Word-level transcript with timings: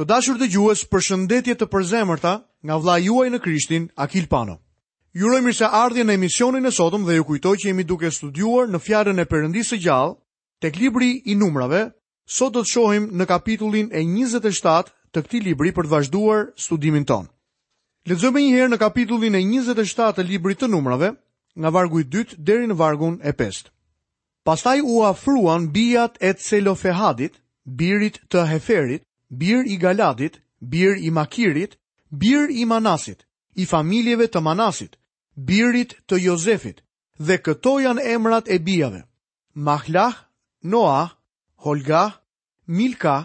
Të 0.00 0.04
dashur 0.08 0.38
të 0.40 0.46
gjues 0.54 0.82
për 0.92 1.02
shëndetje 1.04 1.54
të 1.60 1.66
përzemërta 1.72 2.30
nga 2.68 2.76
vla 2.80 2.94
juaj 3.04 3.26
në 3.32 3.40
Krishtin, 3.44 3.88
Akil 4.00 4.26
Pano. 4.32 4.54
Jurojmë 5.20 5.50
mirë 5.50 5.58
se 5.58 5.68
ardhje 5.78 6.06
në 6.08 6.14
emisionin 6.16 6.66
e 6.66 6.72
sotëm 6.72 7.02
dhe 7.04 7.18
ju 7.18 7.26
kujtoj 7.28 7.52
që 7.60 7.68
jemi 7.68 7.84
duke 7.90 8.08
studuar 8.16 8.70
në 8.72 8.80
fjarën 8.86 9.20
e 9.20 9.26
përëndisë 9.32 9.78
gjallë, 9.84 10.14
tek 10.64 10.78
libri 10.80 11.10
i 11.26 11.36
numrave, 11.36 11.82
sot 12.38 12.54
do 12.56 12.62
të 12.64 12.72
shohim 12.72 13.10
në 13.20 13.26
kapitullin 13.34 13.92
e 13.92 14.00
27 14.14 14.88
të 15.12 15.24
kti 15.26 15.42
libri 15.50 15.74
për 15.76 15.84
të 15.84 15.92
vazhduar 15.92 16.48
studimin 16.66 17.04
tonë. 17.12 17.28
Ledzëme 18.08 18.40
një 18.46 18.54
herë 18.56 18.72
në 18.72 18.80
kapitullin 18.86 19.36
e 19.36 19.44
27 19.44 20.16
të 20.20 20.24
libri 20.32 20.56
të 20.56 20.72
numrave, 20.72 21.12
nga 21.60 21.68
vargu 21.76 22.00
i 22.00 22.08
2 22.16 22.38
deri 22.48 22.64
në 22.72 22.80
vargun 22.80 23.20
e 23.28 23.36
5. 23.44 23.68
Pastaj 24.48 24.78
u 24.88 25.02
afruan 25.12 25.68
bijat 25.76 26.16
e 26.24 26.32
Celofehadit, 26.48 27.36
birit 27.82 28.22
të 28.32 28.48
Heferit, 28.54 29.04
bir 29.32 29.64
i 29.64 29.78
Galadit, 29.78 30.42
bir 30.62 30.96
i 31.04 31.10
Makirit, 31.10 31.78
bir 32.12 32.48
i 32.60 32.64
Manasit, 32.66 33.20
i 33.56 33.64
familjeve 33.66 34.26
të 34.28 34.40
Manasit, 34.42 34.96
birit 35.36 35.94
të 36.08 36.20
Jozefit, 36.22 36.82
dhe 37.18 37.38
këto 37.38 37.78
janë 37.80 38.04
emrat 38.14 38.48
e 38.50 38.58
bijave. 38.58 39.02
Mahlah, 39.54 40.12
Noah, 40.62 41.10
Holga, 41.64 42.12
Milka 42.66 43.16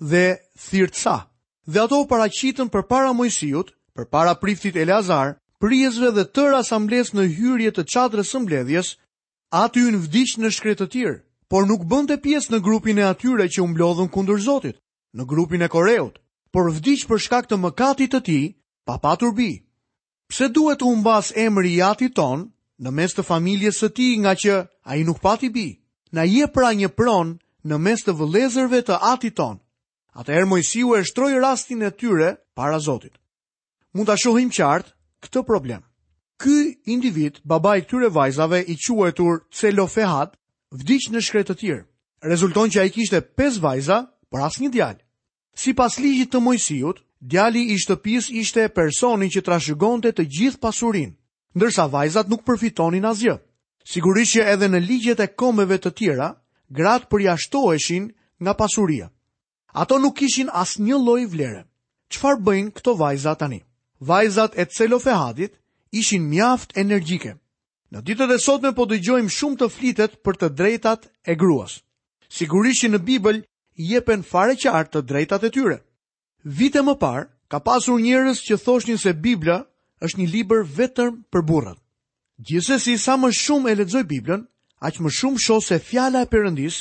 dhe 0.00 0.38
Thirtsa. 0.68 1.26
Dhe 1.66 1.78
ato 1.80 2.04
paraqiten 2.08 2.70
përpara 2.70 3.12
Mojsiut, 3.14 3.74
përpara 3.96 4.38
priftit 4.40 4.76
Eleazar, 4.76 5.34
prijesve 5.60 6.10
dhe 6.14 6.24
tër 6.34 6.54
asambles 6.62 7.10
në 7.14 7.24
hyrje 7.36 7.70
të 7.76 7.82
çadrës 7.92 8.30
së 8.32 8.38
mbledhjes, 8.44 8.94
aty 9.50 9.82
unë 9.88 10.02
vdiq 10.06 10.36
në 10.38 10.48
shkretë 10.54 10.86
të 10.94 11.02
por 11.50 11.66
nuk 11.66 11.82
bënde 11.90 12.16
pjesë 12.24 12.52
në 12.52 12.58
grupin 12.66 12.98
e 12.98 13.02
atyre 13.08 13.48
që 13.48 13.62
umblodhën 13.64 14.08
kundër 14.14 14.38
Zotit 14.40 14.76
në 15.16 15.24
grupin 15.26 15.62
e 15.64 15.68
Koreut, 15.72 16.18
por 16.52 16.70
vdiq 16.72 17.06
për 17.08 17.22
shkak 17.24 17.48
të 17.48 17.58
mëkatit 17.62 18.12
të 18.12 18.20
tij 18.26 18.44
pa 18.86 18.98
patur 18.98 19.32
bi. 19.32 19.52
Pse 20.28 20.48
duhet 20.52 20.80
të 20.80 20.84
humbas 20.88 21.32
emri 21.36 21.72
i 21.78 21.82
atit 21.82 22.14
ton 22.16 22.48
në 22.82 22.90
mes 22.92 23.14
të 23.16 23.24
familjes 23.24 23.80
së 23.80 23.88
tij 23.96 24.18
nga 24.24 24.32
që 24.36 24.54
ai 24.84 25.04
nuk 25.04 25.20
pati 25.22 25.48
bi? 25.48 25.68
Na 26.12 26.22
je 26.24 26.46
pra 26.48 26.72
një 26.72 26.90
pron 26.96 27.36
në 27.64 27.76
mes 27.78 28.04
të 28.04 28.14
vëllezërve 28.16 28.82
të 28.86 28.96
atit 29.12 29.34
ton. 29.36 29.58
Atëherë 30.18 30.48
Mojsiu 30.50 30.94
e 30.98 31.04
shtroi 31.04 31.38
rastin 31.40 31.82
e 31.84 31.90
tyre 31.90 32.36
para 32.56 32.80
Zotit. 32.80 33.12
Mund 33.94 34.08
ta 34.08 34.16
shohim 34.16 34.50
qartë 34.50 34.92
këtë 35.24 35.40
problem. 35.46 35.82
Ky 36.38 36.76
individ, 36.86 37.40
baba 37.44 37.76
i 37.76 37.82
këtyre 37.82 38.10
vajzave, 38.14 38.60
i 38.72 38.76
quajtur 38.76 39.46
Celofehat, 39.52 40.34
vdiq 40.70 41.08
në 41.12 41.20
shkretë 41.22 41.52
të 41.54 41.58
tjerë. 41.60 41.84
Rezulton 42.22 42.70
që 42.70 42.78
a 42.80 42.88
i 42.88 42.90
kishte 42.94 43.20
5 43.38 43.58
vajza 43.62 43.98
për 44.32 44.42
asë 44.48 44.62
një 44.62 44.70
djalë. 44.76 45.02
Si 45.58 45.72
pas 45.74 45.96
ligjit 45.98 46.30
të 46.32 46.40
mojësijut, 46.44 47.00
djali 47.20 47.62
i 47.74 47.78
shtëpis 47.80 48.28
ishte 48.30 48.68
personi 48.68 49.28
që 49.34 49.42
trashëgonte 49.48 50.12
të 50.14 50.24
gjithë 50.36 50.60
pasurin, 50.62 51.14
ndërsa 51.56 51.88
vajzat 51.90 52.28
nuk 52.30 52.44
përfitonin 52.46 53.08
asgjë. 53.08 53.38
Sigurisht 53.88 54.36
që 54.36 54.44
edhe 54.52 54.68
në 54.68 54.80
ligjet 54.84 55.20
e 55.24 55.28
komeve 55.40 55.78
të 55.80 55.94
tjera, 55.96 56.28
gratë 56.68 57.08
përjashtoheshin 57.10 58.10
nga 58.44 58.52
pasuria. 58.54 59.08
Ato 59.74 59.98
nuk 59.98 60.22
ishin 60.22 60.52
asë 60.52 60.82
një 60.84 60.98
loj 61.04 61.24
vlere. 61.32 61.62
Qëfar 62.12 62.38
bëjnë 62.44 62.70
këto 62.76 62.94
vajzat 62.96 63.38
tani? 63.42 63.60
Vajzat 64.00 64.54
e 64.60 64.64
celofehadit 64.64 65.54
ishin 65.92 66.22
mjaft 66.30 66.76
energjike. 66.78 67.34
Në 67.90 68.04
ditët 68.04 68.30
e 68.30 68.38
sotme 68.38 68.74
po 68.76 68.84
dëgjojmë 68.86 69.32
shumë 69.32 69.56
të 69.62 69.68
flitet 69.72 70.18
për 70.24 70.34
të 70.40 70.48
drejtat 70.58 71.08
e 71.24 71.34
gruas. 71.34 71.80
Sigurisht 72.28 72.84
që 72.84 72.88
në 72.92 72.98
Bibël 73.08 73.38
i 73.78 73.86
jepen 73.94 74.22
fare 74.26 74.56
qartë 74.58 74.90
të 74.96 75.02
drejtat 75.08 75.44
e 75.46 75.50
tyre. 75.54 75.78
Vite 76.44 76.82
më 76.82 76.94
parë, 76.98 77.24
ka 77.50 77.60
pasur 77.64 78.00
njërës 78.02 78.40
që 78.46 78.58
thoshtin 78.64 78.98
se 79.00 79.12
Biblia 79.14 79.60
është 80.04 80.18
një 80.20 80.28
liber 80.32 80.64
vetër 80.78 81.12
për 81.32 81.42
burrat. 81.46 81.78
Gjese 82.46 82.78
si 82.82 82.98
sa 82.98 83.16
më 83.18 83.30
shumë 83.34 83.70
e 83.70 83.74
ledzoj 83.80 84.02
Biblën, 84.06 84.44
aq 84.86 84.98
më 85.02 85.10
shumë 85.18 85.42
sho 85.42 85.56
se 85.60 85.78
fjala 85.78 86.22
e 86.26 86.30
përëndis 86.30 86.76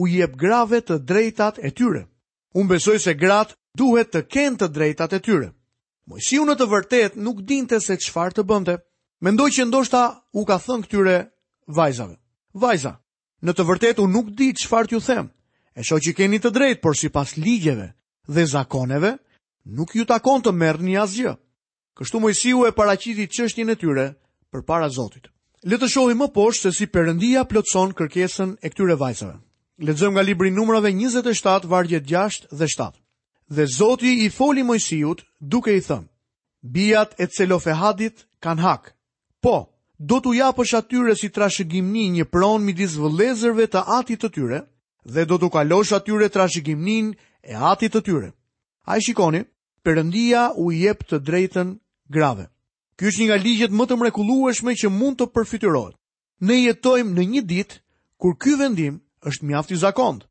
u 0.00 0.06
jep 0.08 0.36
grave 0.40 0.80
të 0.80 0.96
drejtat 1.08 1.58
e 1.60 1.72
tyre. 1.76 2.04
Unë 2.56 2.68
besoj 2.72 2.96
se 3.00 3.12
gratë 3.20 3.56
duhet 3.76 4.12
të 4.12 4.22
kenë 4.32 4.58
të 4.62 4.68
drejtat 4.76 5.12
e 5.16 5.20
tyre. 5.24 5.50
Mojësiu 6.08 6.46
në 6.46 6.54
të 6.58 6.66
vërtet 6.72 7.16
nuk 7.24 7.42
dinte 7.48 7.80
se 7.80 7.96
qëfar 8.00 8.32
të 8.36 8.44
bënte. 8.48 8.78
Mendoj 9.24 9.50
që 9.56 9.66
ndoshta 9.68 10.02
u 10.36 10.44
ka 10.48 10.56
thënë 10.58 10.86
këtyre 10.86 11.16
vajzave. 11.76 12.16
Vajza, 12.54 12.94
në 13.44 13.52
të 13.56 13.64
vërtet 13.68 14.00
u 14.02 14.08
nuk 14.10 14.32
di 14.36 14.48
qëfar 14.52 14.88
t'ju 14.88 15.00
themë. 15.00 15.28
E 15.74 15.80
sho 15.84 15.96
që 16.04 16.12
keni 16.16 16.38
të 16.40 16.50
drejtë, 16.52 16.80
por 16.84 16.96
si 16.98 17.08
pas 17.08 17.36
ligjeve 17.36 17.92
dhe 18.28 18.44
zakoneve, 18.46 19.14
nuk 19.64 19.94
ju 19.96 20.04
takon 20.08 20.42
të 20.44 20.52
mërë 20.56 20.84
një 20.88 20.98
asgjë. 21.02 21.32
Kështu 21.98 22.20
mojësiu 22.20 22.64
e 22.68 22.72
paracitit 22.76 23.32
qështjën 23.32 23.72
e 23.72 23.76
tyre 23.80 24.06
për 24.52 24.62
para 24.68 24.88
Zotit. 24.92 25.28
Le 25.64 25.78
të 25.78 25.88
shohim 25.88 26.20
më 26.22 26.28
poshtë 26.34 26.72
se 26.72 26.76
si 26.78 26.86
Perëndia 26.90 27.44
plotson 27.48 27.92
kërkesën 27.96 28.56
e 28.64 28.68
këtyre 28.72 28.96
vajzave. 29.00 29.38
Lexojmë 29.82 30.16
nga 30.16 30.22
libri 30.26 30.50
numrave 30.52 30.90
27 30.92 31.66
vargjet 31.70 32.04
6 32.08 32.48
dhe 32.52 32.68
7. 32.68 32.90
Dhe 33.52 33.64
Zoti 33.76 34.12
i 34.24 34.28
foli 34.30 34.62
Mojsiut 34.62 35.22
duke 35.40 35.72
i 35.76 35.80
thënë: 35.80 36.08
Bijat 36.74 37.14
e 37.20 37.26
Celofehadit 37.26 38.26
kanë 38.44 38.62
hak. 38.66 38.92
Po, 39.42 39.56
do 39.98 40.20
t'u 40.20 40.34
japësh 40.36 40.76
atyre 40.78 41.16
si 41.18 41.28
trashëgimni 41.32 42.08
një 42.18 42.28
pronë 42.32 42.64
midis 42.66 42.96
vëllezërve 43.02 43.66
të 43.72 43.82
atit 44.00 44.20
të 44.24 44.30
tyre, 44.36 44.60
dhe 45.04 45.24
do 45.26 45.38
të 45.38 45.48
kalosh 45.50 45.92
atyre 45.96 46.28
të 46.28 46.40
e 47.44 47.54
atit 47.58 47.92
të 47.92 48.00
tyre. 48.02 48.32
A 48.86 48.96
i 48.96 49.00
shikoni, 49.02 49.42
përëndia 49.84 50.54
u 50.56 50.70
jep 50.70 51.02
të 51.04 51.18
drejten 51.18 51.78
grave. 52.08 52.46
Ky 52.96 53.06
është 53.10 53.20
një 53.20 53.26
nga 53.26 53.36
ligjet 53.42 53.70
më 53.70 53.84
të 53.86 53.96
mrekulueshme 53.98 54.72
që 54.78 54.88
mund 54.90 55.18
të 55.18 55.26
përfityrojt. 55.34 55.94
Ne 56.40 56.54
jetojmë 56.62 57.10
në 57.14 57.22
një 57.30 57.42
dit, 57.42 57.80
kur 58.18 58.38
ky 58.38 58.54
vendim 58.58 59.00
është 59.22 59.44
mjaft 59.46 59.70
i 59.70 59.76
zakond. 59.76 60.22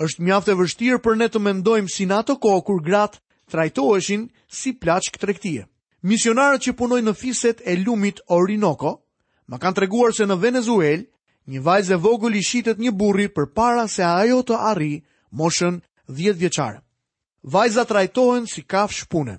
është 0.00 0.22
mjaft 0.22 0.48
e 0.48 0.54
vështirë 0.54 0.98
për 1.02 1.16
ne 1.18 1.26
të 1.26 1.38
mendojmë 1.42 1.88
si 1.90 2.04
në 2.06 2.14
ato 2.18 2.36
ko 2.38 2.60
kur 2.62 2.82
gratë 2.82 3.18
trajtoeshin 3.50 4.28
si 4.46 4.70
plaçk 4.72 5.18
tregtie. 5.18 5.66
Misionarët 6.02 6.60
që 6.62 6.72
punojnë 6.78 7.10
në 7.10 7.14
fiset 7.18 7.58
e 7.66 7.74
lumit 7.76 8.20
Orinoko, 8.30 9.02
ma 9.50 9.58
kanë 9.58 9.74
treguar 9.74 10.14
se 10.14 10.22
në 10.22 10.38
Venezuelë, 10.38 11.02
një 11.48 11.62
vajzë 11.64 11.94
e 11.96 11.98
vogël 12.04 12.34
i 12.36 12.42
shitet 12.44 12.80
një 12.82 12.92
burri 12.96 13.28
për 13.32 13.48
para 13.56 13.86
se 13.88 14.04
ajo 14.04 14.42
të 14.44 14.56
arri 14.70 14.98
moshën 15.32 15.80
10 16.12 16.36
vjeqare. 16.42 16.80
Vajza 17.42 17.84
rajtohen 17.88 18.46
si 18.46 18.62
kafsh 18.62 19.08
pune. 19.08 19.38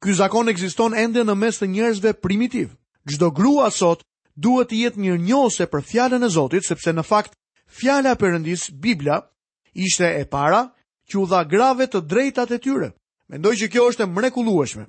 Ky 0.00 0.12
zakon 0.14 0.48
ekziston 0.48 0.94
ende 0.94 1.24
në 1.26 1.34
mes 1.36 1.58
të 1.58 1.66
njerëzve 1.72 2.12
primitiv. 2.22 2.70
Çdo 3.10 3.30
grua 3.34 3.70
sot 3.74 4.04
duhet 4.38 4.70
të 4.70 4.76
jetë 4.84 5.00
mirënjohëse 5.02 5.66
për 5.72 5.82
fjalën 5.90 6.24
e 6.24 6.28
Zotit, 6.30 6.64
sepse 6.64 6.92
në 6.94 7.02
fakt 7.04 7.34
fjala 7.66 8.12
e 8.12 8.14
Perëndis, 8.20 8.68
Bibla, 8.80 9.18
ishte 9.74 10.06
e 10.06 10.24
para 10.24 10.70
që 11.08 11.14
u 11.18 11.26
dha 11.26 11.44
grave 11.44 11.86
të 11.90 12.00
drejtat 12.06 12.52
e 12.54 12.58
tyre. 12.58 12.92
Mendoj 13.30 13.54
që 13.60 13.70
kjo 13.72 13.84
është 13.90 14.02
e 14.02 14.06
mrekullueshme. 14.14 14.86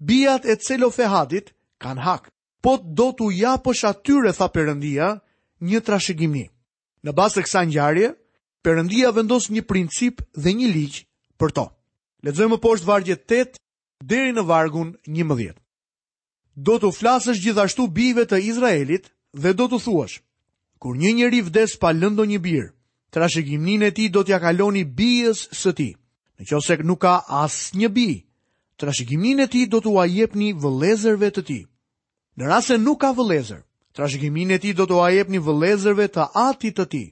Bijat 0.00 0.44
e 0.46 0.56
Celofehadit 0.56 1.54
kanë 1.80 2.02
hak. 2.06 2.28
Po 2.62 2.76
do 2.82 3.10
t'u 3.16 3.30
japësh 3.32 3.86
atyre, 3.88 4.32
tha 4.36 4.48
Perëndia, 4.48 5.14
një 5.68 5.80
trashëgimi. 5.84 6.44
Në 7.04 7.12
bazë 7.16 7.40
të 7.40 7.44
kësaj 7.46 7.66
ngjarje, 7.68 8.10
Perëndia 8.60 9.08
vendos 9.16 9.46
një 9.48 9.62
princip 9.64 10.18
dhe 10.36 10.52
një 10.52 10.66
ligj 10.72 10.96
për 11.40 11.52
to. 11.56 11.62
Lexojmë 12.28 12.58
poshtë 12.60 12.84
vargjet 12.90 13.22
8 13.32 13.54
deri 14.04 14.34
në 14.36 14.42
vargun 14.44 14.90
11. 15.08 15.54
Do 16.68 16.74
të 16.76 16.90
flasësh 16.92 17.40
gjithashtu 17.40 17.86
bijve 17.88 18.26
të 18.28 18.42
Izraelit 18.50 19.08
dhe 19.32 19.54
do 19.56 19.64
të 19.72 19.78
thuash: 19.86 20.18
Kur 20.78 20.92
një 21.00 21.14
njeri 21.16 21.40
vdes 21.46 21.78
pa 21.80 21.94
lëndo 21.96 22.26
një 22.28 22.42
birë, 22.44 22.68
trashëgiminë 23.16 23.88
e 23.88 23.94
tij 23.96 24.10
do 24.12 24.22
t'ja 24.26 24.36
kaloni 24.44 24.84
bijës 24.96 25.46
së 25.56 25.72
tij. 25.80 25.92
Nëse 26.44 26.76
nuk 26.84 27.00
ka 27.00 27.22
asnjë 27.44 27.88
bi, 27.96 28.08
trashëgiminë 28.76 29.46
e 29.48 29.48
tij 29.48 29.64
do 29.72 29.80
t'u 29.80 29.96
japni 30.08 30.52
vëllezërve 30.52 31.32
të 31.32 31.42
tij. 31.48 31.62
Në 32.36 32.44
rast 32.44 32.76
nuk 32.76 33.00
ka 33.00 33.10
vëllezër, 33.16 33.64
trashëgiminë 33.96 34.54
e 34.56 34.60
tij 34.62 34.74
do 34.78 34.84
t'u 34.88 34.98
ajepni 35.08 35.38
vëllezërve 35.46 36.06
të 36.14 36.24
atit 36.48 36.74
të 36.78 36.84
tij. 36.92 37.06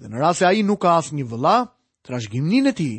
Dhe 0.00 0.08
në 0.10 0.18
rast 0.22 0.40
se 0.42 0.46
ai 0.48 0.62
nuk 0.66 0.80
ka 0.82 0.90
asnjë 1.00 1.26
vëlla, 1.30 1.56
trashëgiminë 2.06 2.70
e 2.70 2.74
tij 2.80 2.94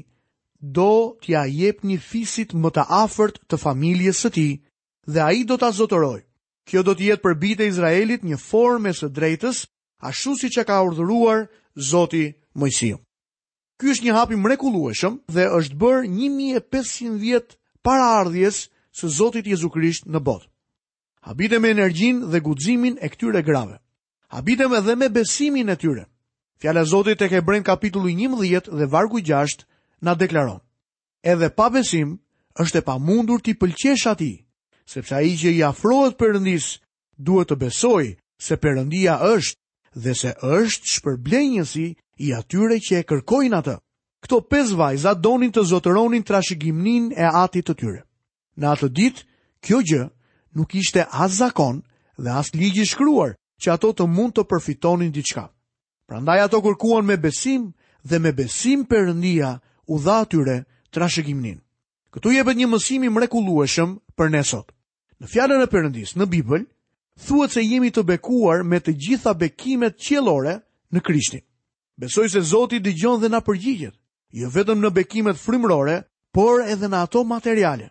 do 0.78 0.92
t'ja 1.24 1.42
jepni 1.60 1.96
fisit 2.10 2.52
më 2.62 2.70
të 2.76 2.84
afërt 3.04 3.36
të 3.50 3.56
familjes 3.66 4.22
së 4.24 4.30
tij 4.38 4.52
dhe 5.14 5.22
ai 5.30 5.40
do 5.50 5.56
ta 5.62 5.70
zotërojë. 5.80 6.24
Kjo 6.68 6.82
do 6.84 6.94
të 6.98 7.04
jetë 7.10 7.24
për 7.24 7.36
bitë 7.44 7.64
e 7.64 7.72
Izraelit 7.72 8.22
një 8.28 8.38
formë 8.50 8.92
së 9.00 9.08
drejtës, 9.16 9.58
ashtu 10.10 10.32
siç 10.42 10.56
e 10.60 10.64
ka 10.68 10.82
urdhëruar 10.84 11.48
Zoti 11.90 12.26
Mojsiu. 12.60 12.98
Ky 13.80 13.94
është 13.94 14.06
një 14.08 14.14
hap 14.18 14.32
i 14.36 14.36
mrekullueshëm 14.44 15.16
dhe 15.34 15.44
është 15.60 15.78
bërë 15.82 16.02
1500 16.16 17.16
vjet 17.24 17.48
para 17.86 18.08
ardhjes 18.20 18.68
së 18.98 19.12
Zotit 19.20 19.46
Jezu 19.48 19.70
Krisht 19.72 20.10
në 20.12 20.20
botë. 20.28 20.48
Habite 21.22 21.60
me 21.60 21.70
energjin 21.70 22.20
dhe 22.32 22.40
guximin 22.40 22.98
e 23.02 23.10
këtyre 23.10 23.42
grave. 23.46 23.80
Habite 24.28 24.68
me 24.68 24.80
dhe 24.86 24.96
me 24.96 25.10
besimin 25.14 25.68
e 25.70 25.76
tyre. 25.76 26.06
Fjala 26.60 26.84
Zotit 26.86 27.22
e 27.22 27.42
brend 27.48 27.64
kapitullu 27.66 28.10
11 28.10 28.72
dhe 28.78 28.86
vargu 28.92 29.20
6 29.20 29.66
na 30.02 30.14
deklaron. 30.20 30.60
Edhe 31.32 31.50
pa 31.58 31.68
besim, 31.70 32.10
është 32.62 32.78
e 32.78 32.82
pa 32.88 32.96
mundur 32.98 33.40
t'i 33.42 33.54
pëlqesh 33.54 34.06
ati, 34.12 34.34
sepse 34.92 35.14
a 35.16 35.22
i 35.22 35.34
që 35.42 35.50
i 35.54 35.62
afrohet 35.64 36.18
përëndis, 36.20 36.68
duhet 37.26 37.50
të 37.50 37.56
besoj 37.64 38.06
se 38.46 38.56
përëndia 38.64 39.16
është 39.36 39.58
dhe 40.04 40.14
se 40.22 40.32
është 40.60 40.92
shpërblenjësi 40.94 41.88
i 42.26 42.34
atyre 42.40 42.78
që 42.86 42.94
e 43.02 43.08
kërkojnë 43.10 43.58
atë. 43.60 43.76
Këto 44.26 44.38
pes 44.50 44.72
vajza 44.80 45.14
donin 45.14 45.54
të 45.54 45.62
zotëronin 45.72 46.26
trashëgimnin 46.26 47.14
e 47.14 47.26
atit 47.46 47.70
të 47.70 47.74
tyre. 47.80 48.02
Në 48.58 48.66
atë 48.74 48.88
ditë, 48.98 49.26
kjo 49.66 49.80
gjë 49.90 50.04
nuk 50.58 50.74
ishte 50.76 51.06
as 51.12 51.32
zakon 51.40 51.78
dhe 52.18 52.32
as 52.42 52.48
ligji 52.58 52.86
shkruar 52.92 53.32
që 53.62 53.68
ato 53.76 53.94
të 53.94 54.08
mund 54.10 54.34
të 54.36 54.44
përfitonin 54.50 55.14
diçka. 55.14 55.46
Prandaj 56.10 56.40
ato 56.46 56.62
kërkuan 56.66 57.06
me 57.06 57.18
besim 57.18 57.72
dhe 58.10 58.18
me 58.20 58.32
besim 58.32 58.86
Perëndia 58.90 59.60
u 59.92 59.96
dha 60.06 60.16
atyre 60.26 60.66
trashëgiminë. 60.94 61.62
Këtu 62.14 62.32
jepet 62.34 62.58
një 62.58 62.68
mësim 62.74 63.04
i 63.06 63.12
mrekullueshëm 63.14 63.90
për 64.18 64.30
ne 64.34 64.44
sot. 64.44 64.70
Në 65.22 65.28
fjalën 65.32 65.62
e 65.62 65.68
Perëndis, 65.70 66.16
në 66.18 66.26
Bibël, 66.32 66.64
thuhet 67.26 67.52
se 67.54 67.62
jemi 67.66 67.92
të 67.94 68.02
bekuar 68.06 68.64
me 68.66 68.80
të 68.80 68.94
gjitha 69.04 69.34
bekimet 69.38 69.98
qiellore 70.02 70.60
në 70.94 71.00
Krishtin. 71.06 71.44
Besoj 71.98 72.28
se 72.30 72.42
Zoti 72.46 72.80
dëgjon 72.80 73.22
dhe 73.22 73.30
na 73.30 73.42
përgjigjet, 73.46 73.94
jo 74.40 74.50
vetëm 74.54 74.82
në 74.84 74.90
bekimet 74.94 75.38
frymërore, 75.42 76.00
por 76.34 76.62
edhe 76.70 76.88
në 76.92 77.04
ato 77.06 77.24
materiale. 77.26 77.88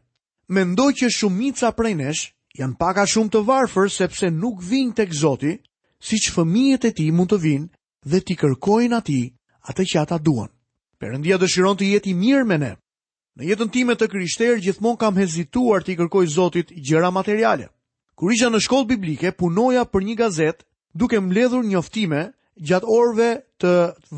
Mendoj 0.55 0.93
që 1.01 1.09
shumica 1.11 1.73
prej 1.75 1.95
nesh 1.99 2.23
janë 2.61 2.77
paka 2.81 3.05
shumë 3.13 3.33
të 3.35 3.41
varfër 3.49 3.91
sepse 3.93 4.31
nuk 4.33 4.63
vinë 4.65 4.95
të 4.97 5.07
këzoti, 5.11 5.55
si 6.07 6.19
që 6.23 6.33
fëmijet 6.37 6.87
e 6.89 6.93
ti 6.97 7.09
mund 7.15 7.33
të 7.33 7.39
vinë 7.43 7.69
dhe 8.11 8.21
ti 8.27 8.37
kërkojnë 8.39 8.97
ati 8.99 9.21
atë 9.71 9.87
që 9.93 10.01
ata 10.03 10.19
duan. 10.19 10.51
Perëndia 11.01 11.39
dëshiron 11.41 11.77
të 11.77 11.91
jetë 11.93 12.11
i 12.11 12.15
mirë 12.17 12.47
me 12.49 12.59
ne. 12.63 12.73
Në 13.37 13.51
jetën 13.51 13.73
time 13.75 13.95
të 13.99 14.07
krishterë 14.13 14.63
gjithmonë 14.65 15.01
kam 15.03 15.19
hezituar 15.21 15.85
të 15.85 15.93
i 15.93 15.97
kërkoj 16.01 16.25
Zotit 16.33 16.71
gjëra 16.73 17.11
materiale. 17.13 17.67
Kur 18.17 18.33
isha 18.33 18.49
në 18.49 18.63
shkollë 18.65 18.89
biblike, 18.95 19.33
punoja 19.37 19.83
për 19.93 20.07
një 20.09 20.17
gazet 20.23 20.63
duke 20.97 21.21
mbledhur 21.21 21.65
njoftime 21.69 22.23
gjatë 22.65 22.89
orëve 22.89 23.31
të 23.61 23.73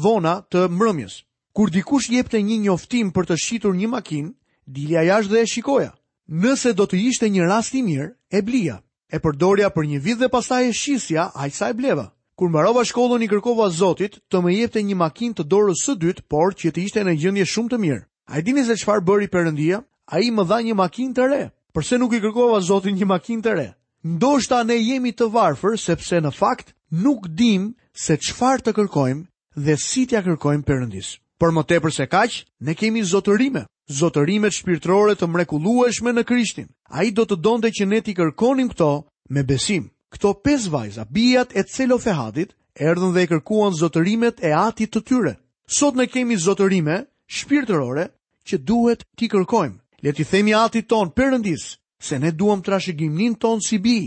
vona 0.04 0.36
të 0.50 0.68
mbrëmjes. 0.70 1.16
Kur 1.50 1.70
dikush 1.74 2.12
jepte 2.14 2.38
një 2.38 2.60
njoftim 2.68 3.10
për 3.10 3.26
të 3.32 3.38
shitur 3.42 3.74
një 3.74 3.88
makinë, 3.96 4.30
dilja 4.70 5.02
jashtë 5.10 5.32
dhe 5.32 5.42
e 5.42 5.48
shikoja 5.50 5.90
nëse 6.28 6.72
do 6.76 6.84
të 6.84 6.98
ishte 7.08 7.28
një 7.32 7.44
rast 7.48 7.74
i 7.74 7.80
mirë, 7.84 8.08
e 8.32 8.42
blia. 8.44 8.74
E 9.12 9.16
përdorja 9.24 9.70
për 9.72 9.86
një 9.88 10.00
vit 10.04 10.18
dhe 10.20 10.28
pastaj 10.28 10.66
e 10.68 10.72
shisja, 10.76 11.30
a 11.34 11.46
i 11.48 11.50
sa 11.50 11.70
e 11.72 11.74
bleva. 11.78 12.04
Kur 12.36 12.48
mbarova 12.52 12.84
shkollën 12.84 13.24
i 13.24 13.28
kërkova 13.28 13.70
Zotit 13.72 14.18
të 14.30 14.42
më 14.44 14.50
jepte 14.56 14.82
një 14.84 14.96
makinë 15.00 15.38
të 15.38 15.46
dorës 15.48 15.82
së 15.86 15.94
dytë, 16.02 16.24
por 16.28 16.52
që 16.54 16.68
të 16.70 16.84
ishte 16.84 17.04
në 17.04 17.14
gjendje 17.22 17.46
shumë 17.48 17.70
të 17.72 17.78
mirë. 17.84 18.04
A 18.28 18.38
i 18.38 18.42
dini 18.44 18.64
se 18.68 18.76
çfarë 18.76 19.04
bëri 19.08 19.28
Perëndia? 19.32 19.80
Ai 20.12 20.28
më 20.30 20.44
dha 20.50 20.58
një 20.68 20.74
makinë 20.76 21.16
të 21.16 21.28
re. 21.32 21.42
Pse 21.74 21.98
nuk 21.98 22.12
i 22.12 22.20
kërkova 22.20 22.60
Zotit 22.68 22.94
një 23.00 23.08
makinë 23.08 23.42
të 23.46 23.54
re? 23.56 23.66
Ndoshta 24.04 24.60
ne 24.68 24.76
jemi 24.76 25.14
të 25.16 25.30
varfër 25.34 25.78
sepse 25.80 26.20
në 26.20 26.30
fakt 26.36 26.76
nuk 26.92 27.24
dim 27.40 27.72
se 28.04 28.16
çfarë 28.26 28.62
të 28.68 28.76
kërkojmë 28.76 29.24
dhe 29.64 29.80
si 29.88 30.04
t'ja 30.06 30.20
kërkojmë 30.28 30.68
Perëndisë. 30.68 31.16
Por 31.38 31.52
më 31.54 31.62
tepër 31.70 31.92
se 31.94 32.06
kaq, 32.10 32.32
ne 32.66 32.72
kemi 32.74 33.02
zotërime, 33.06 33.62
zotërime 33.98 34.48
shpirtërore 34.50 35.14
të 35.18 35.26
mrekullueshme 35.30 36.10
në 36.12 36.24
Krishtin. 36.26 36.66
Ai 36.98 37.12
do 37.14 37.24
të 37.30 37.36
donte 37.46 37.70
që 37.76 37.86
ne 37.86 38.00
t'i 38.02 38.14
kërkonim 38.18 38.70
këto 38.72 38.88
me 39.36 39.44
besim. 39.46 39.84
Kto 40.14 40.32
pesë 40.46 40.70
vajza, 40.72 41.04
bijat 41.14 41.52
e 41.58 41.62
Celofehadit, 41.74 42.56
erdhën 42.74 43.12
dhe 43.14 43.26
kërkuan 43.30 43.76
zotërimet 43.80 44.42
e 44.42 44.50
Atit 44.66 44.90
të 44.94 45.02
tyre. 45.08 45.34
Sot 45.78 45.94
ne 45.98 46.08
kemi 46.10 46.36
zotërime 46.46 47.04
shpirtërore 47.38 48.08
që 48.48 48.56
duhet 48.66 49.04
t'i 49.16 49.28
kërkojmë. 49.30 49.78
Le 50.04 50.10
t'i 50.14 50.24
themi 50.30 50.56
Atit 50.64 50.88
ton 50.90 51.12
Perëndis 51.14 51.76
se 52.08 52.18
ne 52.18 52.32
duam 52.40 52.64
trashëgiminin 52.66 53.36
ton 53.42 53.60
si 53.68 53.78
bi 53.84 53.98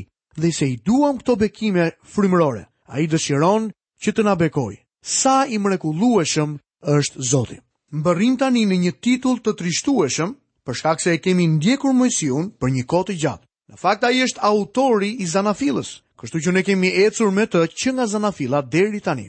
dhe 0.42 0.52
se 0.58 0.66
i 0.74 0.80
duam 0.88 1.20
këto 1.22 1.38
bekime 1.44 1.92
frymërore. 2.12 2.64
Ai 2.92 3.08
dëshiron 3.12 3.72
që 4.04 4.10
të 4.12 4.22
na 4.28 4.36
bekojë. 4.42 4.80
Sa 5.20 5.46
i 5.54 5.60
mrekullueshëm 5.60 6.58
është 6.90 7.14
Zoti. 7.30 7.58
Mbërrim 7.92 8.38
tani 8.40 8.66
në 8.66 8.78
një 8.82 8.92
titull 9.04 9.40
të 9.44 9.54
trishtueshëm, 9.60 10.32
për 10.66 10.76
shkak 10.78 11.02
se 11.02 11.12
e 11.14 11.20
kemi 11.20 11.48
ndjekur 11.48 11.94
Mojsiun 11.94 12.50
për 12.62 12.72
një 12.76 12.84
kohë 12.88 13.08
të 13.10 13.16
gjatë. 13.24 13.46
Në 13.72 13.78
fakt 13.80 14.04
ai 14.04 14.22
është 14.26 14.44
autori 14.48 15.10
i 15.24 15.28
Zanafillës, 15.32 15.92
kështu 16.20 16.40
që 16.46 16.52
ne 16.54 16.64
kemi 16.64 16.92
ecur 17.06 17.32
me 17.32 17.46
të 17.48 17.66
që 17.78 17.94
nga 17.96 18.06
Zanafilla 18.12 18.62
deri 18.64 19.00
tani. 19.00 19.28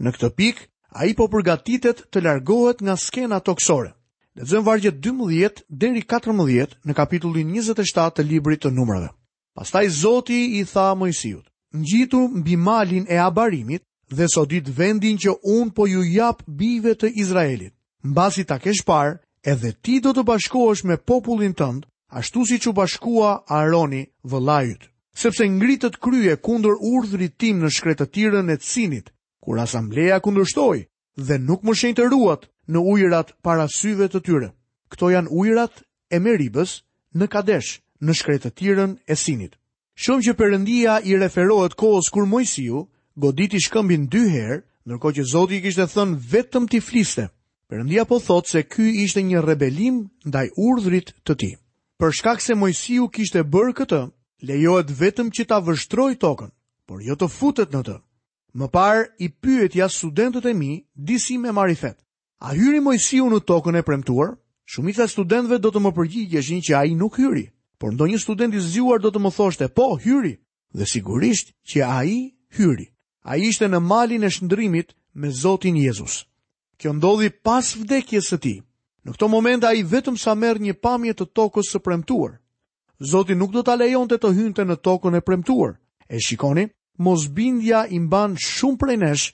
Në 0.00 0.12
këtë 0.14 0.30
pikë 0.38 0.68
ai 1.02 1.14
po 1.16 1.26
përgatitet 1.32 2.04
të 2.12 2.22
largohet 2.24 2.80
nga 2.84 2.96
skena 2.96 3.40
toksore. 3.40 3.92
Lexojmë 4.36 4.64
vargjet 4.66 5.00
12 5.04 5.64
deri 5.68 6.02
14 6.08 6.78
në 6.88 6.94
kapitullin 6.96 7.50
27 7.56 8.14
të 8.16 8.24
librit 8.30 8.62
të 8.64 8.70
Numrave. 8.72 9.10
Pastaj 9.54 9.86
Zoti 9.92 10.38
i 10.60 10.64
tha 10.64 10.92
Mojsiut: 10.96 11.44
"Ngjitu 11.76 12.22
mbi 12.40 12.56
malin 12.56 13.04
e 13.12 13.16
Abarimit 13.20 13.82
dhe 14.12 14.28
sodit 14.34 14.68
vendin 14.78 15.16
që 15.18 15.32
un 15.42 15.70
po 15.72 15.86
ju 15.88 16.02
jap 16.04 16.42
bive 16.46 16.92
të 16.94 17.10
Izraelit. 17.22 17.72
Mbasi 18.04 18.44
ta 18.44 18.58
kesh 18.58 18.84
parë, 18.86 19.18
edhe 19.42 19.72
ti 19.82 19.98
do 20.04 20.12
të 20.14 20.22
bashkohesh 20.28 20.84
me 20.86 20.96
popullin 21.08 21.54
tënd, 21.56 21.86
ashtu 22.12 22.44
siç 22.48 22.66
u 22.70 22.72
bashkua 22.72 23.40
Aroni 23.48 24.02
vëllajut. 24.28 24.88
Sepse 25.16 25.46
ngritët 25.48 25.96
krye 26.04 26.36
kundër 26.44 26.76
urdhrit 26.92 27.38
tim 27.40 27.60
në 27.62 27.70
shkretëtirën 27.76 28.52
e 28.54 28.56
sinit, 28.60 29.10
kur 29.44 29.58
asambleja 29.60 30.20
kundërshtoi 30.24 30.82
dhe 31.26 31.36
nuk 31.38 31.64
më 31.66 31.72
shenjtë 31.78 32.06
ruat 32.12 32.48
në 32.68 32.80
ujrat 32.92 33.34
para 33.44 33.66
syve 33.68 34.08
të 34.08 34.20
tyre. 34.26 34.48
Këto 34.92 35.10
janë 35.12 35.30
ujrat 35.40 35.82
e 36.14 36.18
Meribës 36.20 36.78
në 37.16 37.26
Kadesh, 37.32 37.78
në 38.04 38.12
shkretëtirën 38.18 38.92
e 39.08 39.14
Sinit. 39.16 39.56
Shumë 40.00 40.24
që 40.26 40.32
përëndia 40.40 40.94
i 41.10 41.16
referohet 41.20 41.72
kohës 41.76 42.08
kur 42.12 42.24
Mojësiu, 42.28 42.80
goditi 43.16 43.60
shkëmbin 43.60 44.06
dy 44.12 44.22
herë, 44.34 44.60
nërko 44.88 45.12
që 45.16 45.24
Zoti 45.32 45.58
i 45.58 45.62
kishtë 45.64 45.86
thënë 45.92 46.18
vetëm 46.32 46.66
t'i 46.70 46.80
fliste. 46.80 47.28
Përëndia 47.70 48.04
po 48.08 48.18
thotë 48.20 48.50
se 48.50 48.62
ky 48.68 48.86
ishte 49.04 49.22
një 49.24 49.42
rebelim 49.44 50.02
ndaj 50.28 50.46
urdhrit 50.58 51.12
të 51.26 51.34
ti. 51.40 51.50
Për 52.00 52.10
shkak 52.18 52.40
se 52.42 52.54
Mojësiu 52.58 53.08
kishte 53.08 53.40
e 53.42 53.46
bërë 53.52 53.74
këtë, 53.78 54.00
lejohet 54.48 54.90
vetëm 54.90 55.28
që 55.32 55.44
ta 55.48 55.60
vështroj 55.60 56.14
tokën, 56.20 56.50
por 56.88 57.02
jo 57.04 57.14
të 57.16 57.28
futet 57.30 57.72
në 57.76 57.82
të. 57.88 57.96
Më 58.58 58.66
parë 58.72 59.04
i 59.24 59.28
pyet 59.40 59.76
ja 59.78 59.86
studentët 59.88 60.46
e 60.46 60.52
mi 60.54 60.72
disi 60.94 61.38
me 61.40 61.52
marifet. 61.52 61.96
A 62.42 62.52
hyri 62.52 62.80
Mojësiu 62.84 63.30
në 63.30 63.40
tokën 63.48 63.78
e 63.80 63.84
premtuar? 63.86 64.34
Shumica 64.66 65.06
studentëve 65.08 65.58
do 65.60 65.70
të 65.70 65.80
më 65.82 65.90
përgjigjeshin 65.96 66.60
që 66.66 66.74
ai 66.78 66.92
nuk 66.96 67.16
hyri, 67.18 67.48
por 67.78 67.92
ndonjë 67.94 68.20
student 68.22 68.54
i 68.54 68.60
zgjuar 68.60 69.00
do 69.02 69.10
të 69.10 69.18
më 69.20 69.30
thoshte, 69.36 69.68
"Po, 69.68 69.96
hyri." 69.96 70.34
Dhe 70.74 70.86
sigurisht 70.86 71.52
që 71.70 71.78
ai 71.84 72.32
hyri. 72.56 72.86
A 73.30 73.36
ishte 73.38 73.68
në 73.70 73.78
malin 73.86 74.24
e 74.26 74.30
shndrimit 74.34 74.94
me 75.22 75.30
Zotin 75.40 75.76
Jezus. 75.78 76.14
Kjo 76.78 76.92
ndodhi 76.98 77.28
pas 77.46 77.68
vdekjes 77.78 78.30
së 78.32 78.38
tij. 78.42 78.56
Në 79.06 79.14
këtë 79.14 79.28
moment 79.30 79.64
ai 79.66 79.82
vetëm 79.86 80.16
sa 80.18 80.34
merë 80.38 80.62
një 80.64 80.74
pamje 80.82 81.14
të 81.18 81.26
tokës 81.38 81.70
së 81.74 81.78
premtuar. 81.84 82.32
Zoti 83.12 83.34
nuk 83.38 83.50
do 83.54 83.62
ta 83.66 83.74
lejonte 83.78 84.18
të 84.22 84.30
hynte 84.38 84.64
në 84.66 84.76
tokën 84.86 85.16
e 85.18 85.22
premtuar. 85.22 85.76
E 86.10 86.18
shikoni, 86.26 86.68
mosbindja 86.98 87.84
i 87.90 87.98
mban 88.02 88.36
shumë 88.46 88.78
prej 88.82 88.98
nesh, 89.02 89.26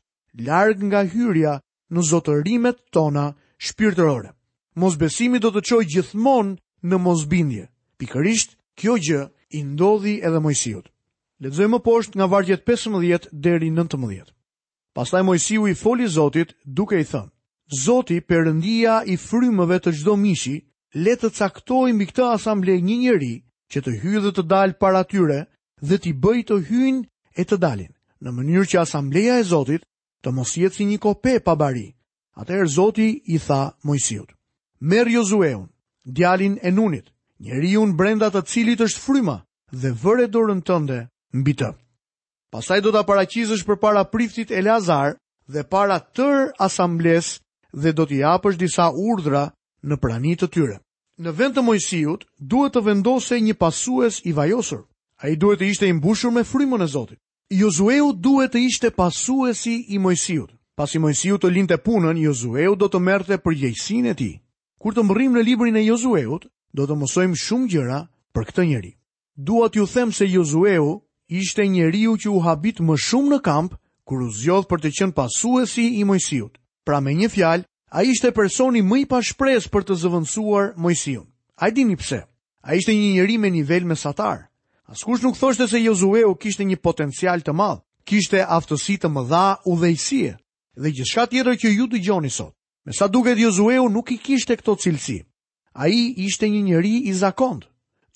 larg 0.49 0.83
nga 0.89 1.03
hyrja 1.13 1.55
në 1.93 2.01
zotërimet 2.11 2.79
tona 2.97 3.27
shpirtërore. 3.67 4.31
Mosbesimi 4.81 5.41
do 5.43 5.51
të 5.53 5.65
çojë 5.69 5.89
gjithmonë 5.95 6.57
në 6.89 6.97
mosbindje. 7.07 7.69
Pikërisht 7.99 8.57
kjo 8.79 8.95
gjë 9.05 9.23
i 9.59 9.65
ndodhi 9.73 10.21
edhe 10.29 10.41
mojësijut. 10.45 10.89
Ledzoj 11.45 11.69
më 11.71 11.79
poshtë 11.87 12.19
nga 12.19 12.27
vargjet 12.31 12.65
15 12.69 13.29
deri 13.47 13.69
19. 13.75 14.33
Pastaj 14.99 15.23
Mojsiu 15.27 15.69
i 15.71 15.75
foli 15.79 16.09
Zotit 16.11 16.55
duke 16.65 16.99
i 16.99 17.05
thënë, 17.07 17.31
Zoti 17.83 18.17
për 18.31 18.43
rëndia 18.49 18.97
i 19.07 19.15
frymëve 19.25 19.77
të 19.85 19.93
gjdo 19.99 20.15
mishi, 20.23 20.57
le 21.05 21.13
të 21.21 21.31
caktoj 21.37 21.93
mbi 21.95 22.09
këta 22.11 22.27
asamble 22.39 22.75
një 22.89 22.97
njëri 23.05 23.33
që 23.71 23.83
të 23.85 23.95
hyjë 24.03 24.23
dhe 24.25 24.33
të 24.39 24.43
dalë 24.55 24.79
para 24.83 25.05
tyre 25.13 25.39
dhe 25.89 25.99
t'i 26.03 26.13
bëj 26.25 26.41
të 26.49 26.59
hyjnë 26.71 27.05
e 27.41 27.45
të 27.47 27.57
dalin, 27.67 27.93
në 28.25 28.33
mënyrë 28.39 28.67
që 28.73 28.81
asambleja 28.83 29.37
e 29.39 29.45
Zotit 29.53 29.87
të 30.27 30.33
mos 30.39 30.57
jetë 30.59 30.75
si 30.79 30.87
një 30.91 30.99
kope 31.07 31.37
pa 31.47 31.55
bari. 31.63 31.87
Atëherë 32.43 32.73
Zoti 32.79 33.09
i 33.31 33.39
tha 33.47 33.61
Mojsiut. 33.87 34.35
Merë 34.91 35.13
Jozueun, 35.15 35.69
djalin 36.19 36.59
e 36.67 36.75
nunit, 36.75 37.07
njeri 37.47 37.77
unë 37.85 37.95
brendat 38.01 38.35
të 38.35 38.45
cilit 38.51 38.83
është 38.89 39.05
fryma 39.07 39.37
dhe 39.83 39.95
vëre 40.03 40.27
dorën 40.35 40.65
tënde 40.71 40.99
mbi 41.33 41.55
të. 41.61 41.69
Pastaj 42.53 42.81
do 42.81 42.93
ta 42.93 43.03
paraqisësh 43.05 43.65
përpara 43.69 44.05
priftit 44.13 44.51
Elazar 44.51 45.17
dhe 45.53 45.63
para 45.69 45.99
tër 46.17 46.53
asambles 46.59 47.39
dhe 47.73 47.91
do 47.93 48.07
t'i 48.09 48.23
japësh 48.25 48.57
disa 48.57 48.89
urdhra 48.93 49.43
në 49.85 49.97
praninë 50.01 50.41
të 50.41 50.49
tyre. 50.55 50.77
Në 51.19 51.33
vend 51.39 51.55
të 51.57 51.65
Mojsiut 51.67 52.25
duhet 52.39 52.73
të 52.73 52.85
vendose 52.87 53.41
një 53.43 53.55
pasues 53.61 54.21
i 54.25 54.33
vajosur. 54.33 54.85
A 55.23 55.29
i 55.29 55.37
duhet 55.37 55.59
të 55.61 55.69
ishte 55.71 55.87
i 55.89 55.93
mbushur 55.99 56.31
me 56.31 56.45
frimën 56.47 56.83
e 56.83 56.87
Zotit. 56.87 57.19
Jozueu 57.51 58.13
duhet 58.13 58.53
të 58.55 58.61
ishte 58.69 58.91
pasuesi 58.95 59.75
i 59.95 59.99
Mojsiut. 59.99 60.53
Pas 60.79 60.95
i 60.95 60.99
Mojsiu 61.03 61.39
të 61.43 61.51
linte 61.51 61.75
punën, 61.75 62.17
Jozueu 62.23 62.77
do 62.77 62.87
të 62.89 62.99
merte 63.03 63.39
për 63.39 63.57
gjejsin 63.61 64.07
e 64.07 64.15
ti. 64.15 64.31
Kur 64.79 64.95
të 64.95 65.03
mërim 65.03 65.35
në 65.35 65.43
librin 65.45 65.77
e 65.77 65.83
Jozueut, 65.85 66.47
do 66.73 66.87
të 66.87 66.95
mësojmë 67.01 67.35
shumë 67.43 67.67
gjëra 67.73 67.99
për 68.33 68.47
këtë 68.49 68.67
njeri. 68.71 68.93
Dua 69.35 69.67
t'ju 69.69 69.89
them 69.91 70.13
se 70.13 70.29
Josueu 70.31 70.93
ishte 71.29 71.67
njeriu 71.69 72.17
që 72.17 72.29
u 72.33 72.41
habit 72.41 72.81
më 72.81 72.97
shumë 72.97 73.29
në 73.37 73.41
kamp, 73.45 73.75
kur 74.09 74.23
u 74.25 74.29
zjodh 74.33 74.65
për 74.71 74.81
të 74.81 74.91
qenë 74.99 75.15
pasuesi 75.17 75.85
i 76.01 76.05
Mojsiut. 76.09 76.57
Pra 76.89 77.01
me 77.05 77.13
një 77.15 77.29
fjalë, 77.29 77.65
ai 77.93 78.05
ishte 78.11 78.31
personi 78.33 78.81
më 78.83 79.03
i 79.03 79.07
pa 79.07 79.21
për 79.73 79.83
të 79.85 79.95
zëvendësuar 80.03 80.73
Mojsiun. 80.77 81.27
A 81.57 81.71
dini 81.71 81.97
pse? 81.97 82.23
Ai 82.63 82.79
ishte 82.79 82.93
një 82.93 83.13
njeri 83.13 83.39
me 83.39 83.51
nivel 83.51 83.85
mesatar. 83.85 84.49
Askush 84.89 85.23
nuk 85.23 85.37
thoshte 85.37 85.69
se 85.69 85.81
Josueu 85.83 86.35
kishte 86.35 86.65
një 86.65 86.77
potencial 86.81 87.41
të 87.43 87.53
madh, 87.53 87.83
kishte 88.09 88.41
aftësi 88.43 88.97
të 88.99 89.09
mëdha 89.13 89.45
udhëheqësie 89.69 90.31
dhe 90.81 90.91
gjithçka 90.97 91.27
tjetër 91.29 91.57
që 91.61 91.69
ju 91.77 91.87
dëgjoni 91.93 92.31
sot. 92.33 92.55
Me 92.87 92.93
sa 92.97 93.09
duket 93.09 93.39
Josueu 93.39 93.89
nuk 93.93 94.13
i 94.15 94.19
kishte 94.19 94.57
këto 94.57 94.77
cilësi. 94.81 95.19
Ai 95.77 95.93
ishte 96.25 96.49
një 96.49 96.63
njeri 96.71 96.95
i 97.11 97.13
zakonshëm. 97.21 97.67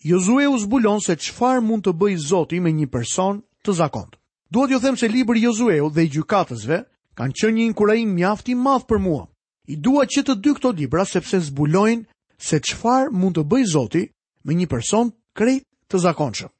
Jozue 0.03 0.49
u 0.51 0.59
zbulon 0.59 0.99
se 1.01 1.15
qëfar 1.15 1.61
mund 1.63 1.85
të 1.87 1.93
bëj 1.95 2.17
Zoti 2.19 2.59
me 2.59 2.73
një 2.75 2.89
person 2.91 3.37
të 3.63 3.73
zakont. 3.79 4.17
Duhet 4.51 4.73
jo 4.75 4.79
them 4.83 4.97
se 4.99 5.07
libri 5.09 5.45
Jozueu 5.45 5.87
dhe 5.95 6.03
i 6.07 6.09
gjykatësve 6.11 6.79
kanë 7.15 7.37
që 7.41 7.51
një 7.55 7.67
inkurajim 7.71 8.11
mjaft 8.17 8.49
i 8.51 8.57
madh 8.59 8.83
për 8.91 8.99
mua. 8.99 9.29
I 9.71 9.77
dua 9.79 10.03
që 10.11 10.25
të 10.27 10.35
dy 10.43 10.55
këto 10.59 10.73
libra 10.75 11.05
sepse 11.07 11.39
zbulojnë 11.47 12.03
se 12.43 12.59
qëfar 12.59 13.15
mund 13.15 13.39
të 13.39 13.45
bëj 13.53 13.63
Zoti 13.77 14.03
me 14.43 14.57
një 14.59 14.67
person 14.75 15.13
krejt 15.39 15.63
të 15.87 16.03
zakonqëm. 16.09 16.51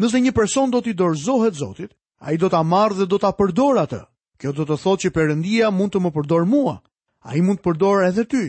Nëse 0.00 0.20
një 0.24 0.32
person 0.32 0.72
do 0.72 0.80
t'i 0.80 0.94
dorëzohet 0.96 1.52
Zotit, 1.56 1.92
a 2.24 2.32
i 2.32 2.40
do 2.40 2.48
t'a 2.52 2.62
marrë 2.64 2.96
dhe 2.96 3.06
do 3.12 3.18
t'a 3.20 3.32
përdor 3.36 3.76
atë. 3.84 4.00
Kjo 4.40 4.54
do 4.56 4.64
të 4.68 4.76
thotë 4.82 5.02
që 5.04 5.12
përëndia 5.16 5.68
mund 5.72 5.92
të 5.92 6.00
më 6.04 6.10
përdor 6.16 6.48
mua, 6.48 6.78
a 7.28 7.36
i 7.36 7.40
mund 7.44 7.60
të 7.60 7.64
përdor 7.68 8.04
edhe 8.08 8.24
ty, 8.28 8.42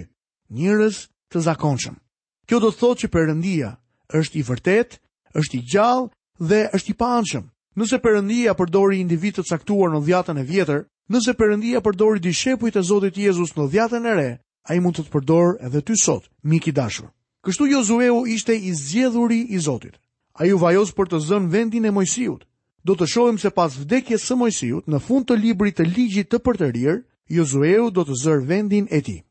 njërës 0.56 0.98
të 1.32 1.44
zakonqëm. 1.48 2.00
Kjo 2.48 2.60
do 2.64 2.72
të 2.72 2.80
thotë 2.84 3.02
që 3.04 3.12
përëndia 3.16 3.72
është 4.16 4.40
i 4.40 4.44
vërtet, 4.48 4.98
është 5.36 5.58
i 5.58 5.64
gjallë 5.74 6.10
dhe 6.50 6.62
është 6.74 6.92
i 6.92 6.96
panshëm. 7.02 7.46
Nëse 7.78 8.00
Perëndia 8.02 8.54
përdori 8.58 9.00
individ 9.02 9.38
të 9.38 9.48
caktuar 9.52 9.92
në 9.94 10.02
dhjatën 10.08 10.40
e 10.42 10.46
vjetër, 10.50 10.82
nëse 11.14 11.34
Perëndia 11.38 11.82
përdori 11.86 12.24
dishepujt 12.24 12.78
e 12.80 12.84
Zotit 12.90 13.18
Jezus 13.22 13.54
në 13.58 13.68
dhjatën 13.74 14.06
e 14.10 14.14
re, 14.18 14.30
ai 14.70 14.80
mund 14.82 14.98
të 14.98 15.06
të 15.08 15.14
përdorë 15.16 15.60
edhe 15.68 15.82
ty 15.82 15.96
sot, 16.02 16.26
mik 16.44 16.68
i 16.68 16.72
dashur. 16.74 17.10
Kështu 17.46 17.68
Josueu 17.70 18.24
ishte 18.28 18.56
i 18.56 18.74
zgjedhuri 18.76 19.42
i 19.56 19.60
Zotit. 19.68 20.00
Ai 20.40 20.50
u 20.54 20.58
vajos 20.58 20.92
për 20.98 21.10
të 21.12 21.20
zënë 21.30 21.50
vendin 21.54 21.86
e 21.88 21.92
Mojsiut. 21.96 22.44
Do 22.86 22.96
të 22.96 23.08
shohim 23.12 23.38
se 23.38 23.50
pas 23.52 23.74
vdekjes 23.78 24.26
së 24.28 24.38
Mojsiut, 24.38 24.88
në 24.90 25.00
fund 25.08 25.28
të 25.28 25.38
librit 25.42 25.78
të 25.78 25.86
ligjit 25.94 26.30
të 26.32 26.42
përtërir, 26.46 27.04
Josueu 27.38 27.90
do 27.92 28.04
të 28.08 28.16
zër 28.24 28.44
vendin 28.50 28.88
e 28.90 29.02
tij. 29.02 29.22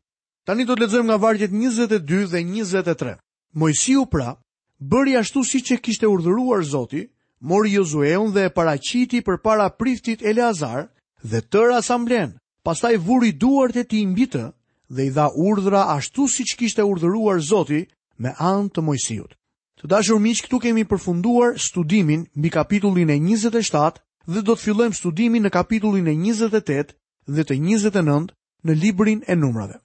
Tani 0.46 0.64
do 0.66 0.74
të 0.76 0.84
lexojmë 0.84 1.08
nga 1.10 1.16
vargjet 1.22 1.50
22 1.50 2.30
dhe 2.32 2.42
23. 2.44 3.16
Mojsiu 3.54 4.06
pra 4.06 4.36
bëri 4.80 5.16
ashtu 5.18 5.40
si 5.44 5.60
që 5.62 5.78
kishte 5.80 6.06
urdhëruar 6.06 6.62
Zoti, 6.64 7.08
mori 7.40 7.70
Jozueun 7.72 8.32
dhe 8.32 8.44
e 8.44 8.48
paraqiti 8.50 9.20
përpara 9.24 9.70
priftit 9.78 10.22
Eleazar 10.22 10.88
dhe 11.24 11.40
tërë 11.40 11.76
asamblen. 11.76 12.36
Pastaj 12.64 12.96
vuri 13.00 13.32
duart 13.32 13.76
e 13.76 13.84
tij 13.84 14.06
mbi 14.06 14.26
të 14.28 14.44
dhe 14.96 15.02
i 15.06 15.10
dha 15.16 15.26
urdhra 15.34 15.80
ashtu 15.96 16.28
siç 16.28 16.54
kishte 16.58 16.82
urdhëruar 16.84 17.40
Zoti 17.40 17.86
me 18.20 18.32
anë 18.38 18.68
të 18.74 18.80
Mojsiut. 18.84 19.32
Të 19.80 19.86
dashur 19.88 20.18
miq, 20.20 20.40
këtu 20.44 20.56
kemi 20.60 20.84
përfunduar 20.88 21.56
studimin 21.60 22.26
mbi 22.36 22.48
kapitullin 22.52 23.10
e 23.10 23.16
27 23.20 24.00
dhe 24.28 24.40
do 24.42 24.54
të 24.56 24.60
fillojmë 24.64 24.96
studimin 24.96 25.44
në 25.44 25.50
kapitullin 25.56 26.06
e 26.08 26.14
28 26.16 26.92
dhe 27.28 27.42
të 27.44 27.56
29 27.60 28.32
në 28.66 28.72
librin 28.82 29.20
e 29.28 29.36
numrave. 29.36 29.78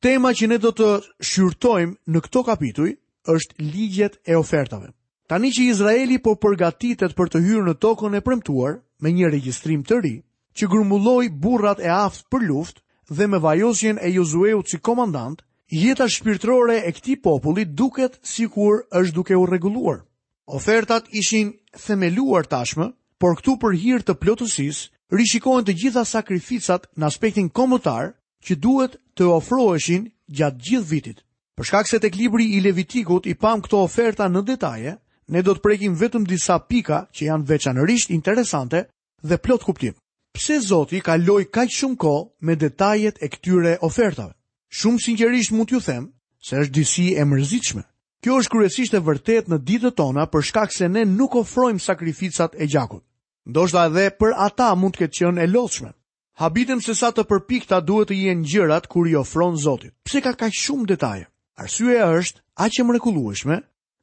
Tema 0.00 0.32
që 0.36 0.46
ne 0.48 0.58
do 0.58 0.70
të 0.70 0.88
shqyrtojmë 1.24 1.94
në 2.12 2.18
këto 2.24 2.42
kapituj 2.48 2.92
është 3.34 3.58
ligjet 3.74 4.16
e 4.26 4.36
ofertave. 4.36 4.92
Tani 5.28 5.50
që 5.50 5.64
Izraeli 5.70 6.18
po 6.22 6.36
përgatitet 6.42 7.16
për 7.18 7.30
të 7.32 7.40
hyrë 7.46 7.64
në 7.68 7.74
tokën 7.82 8.14
e 8.14 8.22
premtuar 8.22 8.76
me 9.02 9.10
një 9.12 9.30
regjistrim 9.32 9.82
të 9.84 9.98
ri, 10.04 10.14
që 10.56 10.68
grumbulloi 10.72 11.28
burrat 11.28 11.80
e 11.82 11.90
aftë 11.90 12.28
për 12.30 12.44
luftë 12.50 12.84
dhe 13.18 13.26
me 13.30 13.40
vajosjen 13.42 13.98
e 14.02 14.12
Josueut 14.14 14.70
si 14.70 14.78
komandant, 14.78 15.42
jeta 15.70 16.06
shpirtërore 16.08 16.78
e 16.86 16.92
këtij 16.94 17.18
populli 17.26 17.64
duket 17.66 18.20
sikur 18.22 18.84
është 19.00 19.14
duke 19.16 19.36
u 19.40 19.46
rregulluar. 19.46 19.98
Ofertat 20.46 21.08
ishin 21.10 21.56
themeluar 21.74 22.46
tashmë, 22.46 22.92
por 23.20 23.34
këtu 23.40 23.56
për 23.62 23.72
hir 23.82 24.00
të 24.06 24.14
plotësisë 24.22 25.16
rishikohen 25.18 25.64
të 25.66 25.74
gjitha 25.80 26.04
sakrificat 26.06 26.86
në 26.96 27.08
aspektin 27.10 27.48
kombëtar 27.58 28.12
që 28.46 28.56
duhet 28.62 28.94
të 29.16 29.30
ofroheshin 29.38 30.06
gjatë 30.38 30.62
gjithë 30.66 30.88
vitit. 30.90 31.22
Për 31.56 31.64
shkak 31.68 31.86
se 31.88 31.98
tek 32.04 32.16
libri 32.20 32.44
i 32.52 32.58
Levitikut 32.60 33.26
i 33.26 33.32
pam 33.42 33.62
këto 33.64 33.78
oferta 33.86 34.26
në 34.28 34.40
detaje, 34.44 34.90
ne 35.32 35.40
do 35.42 35.54
të 35.56 35.62
prekim 35.64 35.94
vetëm 35.96 36.26
disa 36.28 36.58
pika 36.68 36.98
që 37.16 37.30
janë 37.30 37.46
veçanërisht 37.48 38.10
interesante 38.12 38.82
dhe 39.24 39.38
plot 39.46 39.62
kuptim. 39.64 39.94
Pse 40.36 40.58
Zoti 40.66 41.00
kaloi 41.00 41.46
kaq 41.48 41.70
shumë 41.76 41.96
kohë 42.02 42.26
me 42.44 42.56
detajet 42.64 43.22
e 43.24 43.30
këtyre 43.32 43.72
ofertave? 43.88 44.34
Shumë 44.80 45.00
sinqerisht 45.06 45.52
mund 45.56 45.70
t'ju 45.70 45.80
them 45.86 46.10
se 46.44 46.60
është 46.60 46.74
disi 46.76 47.06
e 47.16 47.24
mërzitshme. 47.30 47.82
Kjo 48.22 48.36
është 48.42 48.52
kryesisht 48.52 48.94
e 48.94 49.00
vërtet 49.08 49.48
në 49.48 49.58
ditët 49.68 49.96
tona 49.96 50.26
për 50.28 50.44
shkak 50.50 50.74
se 50.76 50.88
ne 50.92 51.04
nuk 51.14 51.38
ofrojmë 51.40 51.80
sakrificat 51.84 52.52
e 52.60 52.68
gjakut. 52.68 53.00
Ndoshta 53.48 53.86
edhe 53.88 54.10
për 54.20 54.34
ata 54.48 54.74
mund 54.76 54.92
të 54.98 55.06
ketë 55.06 55.18
qenë 55.22 55.42
e 55.42 55.46
lodhshme. 55.56 55.94
Habitem 56.42 56.84
se 56.84 56.92
sa 56.94 57.14
të 57.16 57.24
përpikta 57.32 57.80
duhet 57.80 58.12
të 58.12 58.20
jenë 58.26 58.46
gjërat 58.52 58.90
kur 58.92 59.08
i 59.08 59.16
ofron 59.22 59.56
Zotit. 59.56 59.94
Pse 60.04 60.20
ka 60.20 60.34
kaq 60.36 60.52
shumë 60.52 60.86
detaje? 60.92 61.26
Arsyeja 61.56 62.06
është 62.14 62.42
aq 62.64 62.76
e 62.80 62.84
mrekullueshme 62.84 63.56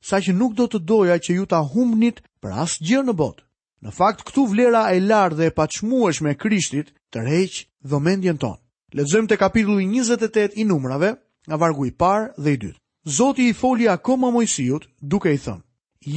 saqë 0.09 0.33
nuk 0.37 0.55
do 0.57 0.65
të 0.73 0.79
doja 0.91 1.17
që 1.25 1.35
ju 1.37 1.43
ta 1.51 1.59
humbnit 1.73 2.21
për 2.41 2.55
asgjë 2.65 3.01
në 3.05 3.13
botë. 3.19 3.43
Në 3.83 3.91
fakt 3.97 4.23
këtu 4.29 4.41
vlera 4.53 4.81
e 4.95 5.01
lartë 5.03 5.37
dhe 5.37 5.45
e 5.51 5.55
paçmueshme 5.59 6.33
e 6.33 6.39
Krishtit 6.41 6.89
tërheq 7.13 7.53
dhe 7.89 7.99
mendjen 8.07 8.39
tonë. 8.41 8.59
Lexojmë 8.97 9.29
te 9.29 9.37
kapitulli 9.43 9.85
28 9.91 10.57
i 10.61 10.63
Numrave, 10.65 11.11
nga 11.47 11.57
vargu 11.61 11.85
i 11.85 11.91
parë 12.03 12.31
dhe 12.43 12.53
i 12.53 12.57
dytë. 12.63 12.79
Zoti 13.17 13.45
i 13.49 13.53
foli 13.61 13.87
akoma 13.93 14.31
Mojsiut 14.33 14.87
duke 15.13 15.33
i 15.33 15.37
thënë: 15.45 15.61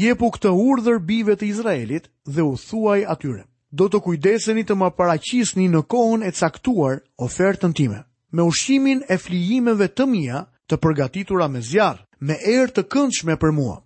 "Jepu 0.00 0.30
këtë 0.36 0.50
urdhër 0.64 0.98
bijve 1.10 1.34
të 1.36 1.44
Izraelit 1.52 2.08
dhe 2.32 2.42
u 2.48 2.54
thuaj 2.64 3.02
atyre: 3.12 3.44
Do 3.80 3.88
të 3.92 4.00
kujdeseni 4.06 4.62
të 4.64 4.74
më 4.82 4.90
paraqisni 5.00 5.68
në 5.68 5.82
kohën 5.94 6.22
e 6.28 6.32
caktuar 6.40 7.00
ofertën 7.26 7.72
time. 7.80 8.00
Me 8.32 8.42
ushqimin 8.52 9.02
e 9.14 9.18
flijimeve 9.26 9.88
të 9.96 10.06
mia 10.14 10.46
të 10.70 10.76
përgatitura 10.82 11.46
me 11.50 11.60
zjarë, 11.62 12.02
me 12.26 12.36
erë 12.42 12.72
të 12.78 12.82
këndshme 12.90 13.36
për 13.38 13.52
mua. 13.54 13.76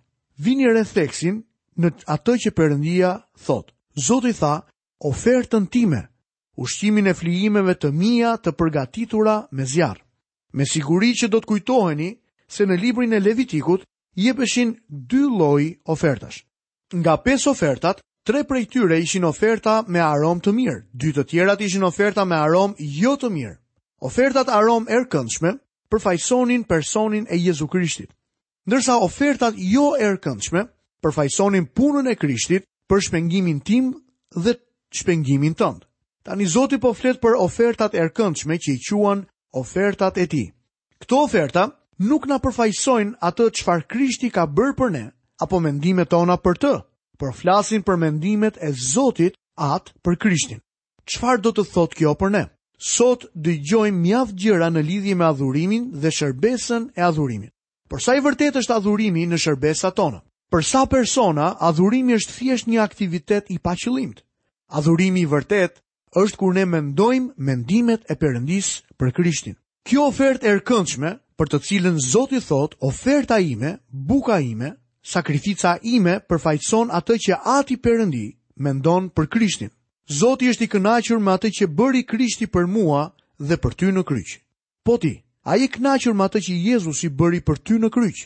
Vini 0.41 0.69
retheksin 0.73 1.41
në 1.77 1.91
atë 2.09 2.35
që 2.45 2.53
përëndia 2.57 3.11
thot. 3.45 3.69
Zoti 4.07 4.31
tha, 4.33 4.53
ofertën 5.05 5.67
time, 5.73 5.99
ushqimin 6.57 7.07
e 7.07 7.13
flijimeve 7.13 7.75
të 7.77 7.91
mija 7.91 8.35
të 8.41 8.53
përgatitura 8.59 9.37
me 9.51 9.65
zjarë. 9.67 10.01
Me 10.53 10.65
siguri 10.67 11.13
që 11.15 11.29
do 11.31 11.39
të 11.41 11.47
kujtoheni 11.51 12.09
se 12.51 12.65
në 12.67 12.77
librin 12.81 13.13
e 13.15 13.19
Levitikut 13.19 13.85
jepeshin 14.19 14.73
dy 14.89 15.21
loj 15.37 15.69
ofertash. 15.93 16.41
Nga 16.91 17.13
pesë 17.23 17.49
ofertat, 17.53 18.01
tre 18.27 18.41
prej 18.43 18.65
tyre 18.73 18.97
ishin 18.99 19.23
oferta 19.23 19.83
me 19.87 20.01
arom 20.03 20.41
të 20.43 20.51
mirë, 20.55 20.81
dy 20.93 21.13
të 21.15 21.23
tjerat 21.29 21.61
ishin 21.63 21.83
oferta 21.87 22.25
me 22.27 22.35
arom 22.35 22.73
jo 22.77 23.15
të 23.21 23.29
mirë. 23.31 23.57
Ofertat 24.01 24.49
arom 24.51 24.89
erë 24.91 25.07
këndshme 25.13 25.53
përfajsonin 25.91 26.63
personin 26.71 27.27
e 27.29 27.37
Jezu 27.43 27.67
Krishtit. 27.67 28.09
Ndërsa 28.67 28.95
ofertat 29.03 29.53
jo 29.57 29.87
erkëndshme 29.99 30.61
përfajsonin 31.03 31.65
punën 31.75 32.07
e 32.11 32.15
Krishtit 32.15 32.63
për 32.89 32.99
shpengimin 33.05 33.59
tim 33.67 33.91
dhe 34.43 34.53
shpengimin 34.97 35.53
tënd. 35.59 35.81
Tani 36.23 36.45
Zoti 36.53 36.77
po 36.77 36.93
flet 36.93 37.19
për 37.21 37.35
ofertat 37.45 37.93
erkëndshme 38.03 38.55
që 38.61 38.69
i 38.75 38.79
quan 38.87 39.25
ofertat 39.61 40.17
e 40.17 40.25
Tij. 40.29 40.47
Këto 41.01 41.17
oferta 41.27 41.63
nuk 42.05 42.27
na 42.29 42.37
përfaqësojnë 42.39 43.17
atë 43.27 43.47
çfarë 43.57 43.87
Krishti 43.91 44.29
ka 44.29 44.43
bërë 44.47 44.75
për 44.79 44.89
ne 44.95 45.05
apo 45.41 45.57
mendimet 45.59 46.09
tona 46.13 46.37
për 46.37 46.55
të, 46.63 46.73
por 47.19 47.33
flasin 47.33 47.81
për 47.83 47.97
mendimet 48.05 48.55
e 48.61 48.69
Zotit 48.93 49.33
atë 49.57 49.89
për 50.05 50.13
Krishtin. 50.21 50.61
Çfarë 51.09 51.41
do 51.41 51.51
të 51.57 51.63
thotë 51.73 51.97
kjo 51.97 52.13
për 52.21 52.29
ne? 52.37 52.43
sot 52.81 53.25
gjojmë 53.67 53.99
mjaft 54.01 54.33
gjëra 54.41 54.71
në 54.73 54.81
lidhje 54.87 55.13
me 55.15 55.25
adhurimin 55.29 55.83
dhe 56.01 56.09
shërbesën 56.11 56.87
e 56.97 57.01
adhurimit. 57.05 57.53
Por 57.89 58.01
sa 58.01 58.15
i 58.17 58.23
vërtet 58.25 58.57
është 58.63 58.77
adhurimi 58.79 59.27
në 59.29 59.37
shërbesa 59.37 59.91
tona? 59.93 60.21
Për 60.51 60.65
sa 60.65 60.81
persona, 60.89 61.51
adhurimi 61.61 62.15
është 62.17 62.35
thjesht 62.39 62.67
një 62.67 62.81
aktivitet 62.81 63.51
i 63.53 63.59
paqëllimit. 63.61 64.23
Adhurimi 64.73 65.21
i 65.23 65.29
vërtet 65.29 65.77
është 66.17 66.37
kur 66.39 66.55
ne 66.57 66.65
mendojmë 66.65 67.35
mendimet 67.37 68.01
e 68.09 68.17
Perëndis 68.19 68.71
për 68.99 69.13
Krishtin. 69.15 69.55
Kjo 69.87 70.09
ofertë 70.09 70.47
e 70.49 70.57
rëkëndshme 70.57 71.11
për 71.37 71.51
të 71.51 71.59
cilën 71.67 71.99
Zoti 72.01 72.41
thot, 72.41 72.73
oferta 72.81 73.37
ime, 73.39 73.77
buka 73.91 74.39
ime, 74.41 74.73
sakrifica 75.01 75.77
ime 75.83 76.17
përfaqëson 76.29 76.89
atë 76.97 77.19
që 77.27 77.39
Ati 77.57 77.77
Perëndi 77.77 78.25
mendon 78.59 79.09
për 79.13 79.29
Krishtin. 79.29 79.71
Zoti 80.11 80.49
është 80.51 80.65
i 80.65 80.67
kënaqur 80.71 81.21
me 81.23 81.31
atë 81.37 81.49
që 81.57 81.65
bëri 81.79 81.99
Krishti 82.11 82.45
për 82.51 82.65
mua 82.67 83.01
dhe 83.47 83.55
për 83.63 83.75
ty 83.79 83.91
në 83.95 84.01
kryq. 84.09 84.31
Po 84.83 84.97
ti, 84.99 85.11
a 85.47 85.53
je 85.61 85.69
kënaqur 85.71 86.13
me 86.17 86.25
atë 86.27 86.41
që 86.47 86.55
Jezusi 86.67 87.07
bëri 87.21 87.39
për 87.47 87.61
ty 87.67 87.77
në 87.79 87.89
kryq? 87.95 88.17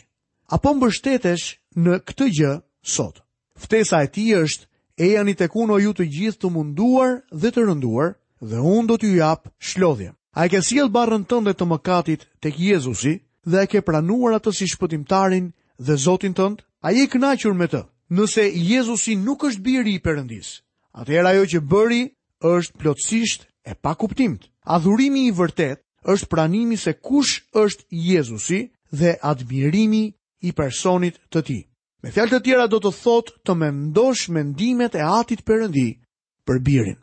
Apo 0.56 0.72
mbështetesh 0.74 1.44
në 1.84 2.00
këtë 2.08 2.28
gjë 2.38 2.50
sot? 2.94 3.22
Ftesa 3.62 4.00
e 4.02 4.10
tij 4.14 4.32
është 4.40 4.64
e 5.04 5.12
jani 5.12 5.36
të 5.38 5.46
kuno 5.54 5.78
ju 5.84 5.92
të 5.94 6.08
gjithë 6.16 6.40
të 6.42 6.50
munduar 6.56 7.12
dhe 7.42 7.54
të 7.54 7.66
rënduar 7.68 8.10
dhe 8.50 8.66
unë 8.74 8.88
do 8.90 8.98
t'ju 8.98 9.12
japë 9.22 9.52
shlodhje. 9.68 10.10
A 10.38 10.48
e 10.48 10.50
ke 10.50 10.64
siel 10.66 10.90
barën 10.96 11.22
tënde 11.30 11.54
të 11.54 11.70
mëkatit 11.74 12.26
të 12.42 12.54
kjezusi 12.58 13.14
dhe 13.50 13.62
e 13.62 13.70
ke 13.70 13.84
pranuar 13.86 14.40
atë 14.40 14.50
si 14.58 14.66
shpëtimtarin 14.74 15.52
dhe 15.86 16.00
zotin 16.06 16.34
tënd? 16.40 16.66
A 16.82 16.88
je 16.90 17.06
i 17.06 17.12
knaqur 17.14 17.54
me 17.54 17.70
të? 17.70 17.86
Nëse 18.18 18.42
Jezusi 18.70 19.14
nuk 19.22 19.44
është 19.48 19.62
biri 19.70 19.94
i 19.94 20.02
përëndis, 20.06 20.48
atëherë 21.00 21.30
ajo 21.34 21.44
që 21.52 21.60
bëri 21.70 22.00
është 22.50 22.78
plotësisht 22.80 23.42
e 23.70 23.76
pa 23.82 23.92
kuptimt. 24.00 24.42
Adhurimi 24.76 25.22
i 25.28 25.34
vërtet 25.38 25.80
është 26.12 26.28
pranimi 26.32 26.76
se 26.80 26.92
kush 27.06 27.34
është 27.62 27.84
Jezusi 28.06 28.60
dhe 28.98 29.12
admirimi 29.30 30.04
i 30.42 30.50
personit 30.60 31.16
të 31.32 31.40
ti. 31.46 31.58
Me 32.02 32.12
fjalë 32.14 32.32
të 32.36 32.42
tjera 32.44 32.66
do 32.70 32.78
të 32.80 32.92
thotë 33.02 33.36
të 33.44 33.54
mendosh 33.62 34.24
mendimet 34.36 34.94
e 34.94 35.02
atit 35.20 35.40
përëndi 35.48 35.88
për 36.48 36.56
birin. 36.66 36.98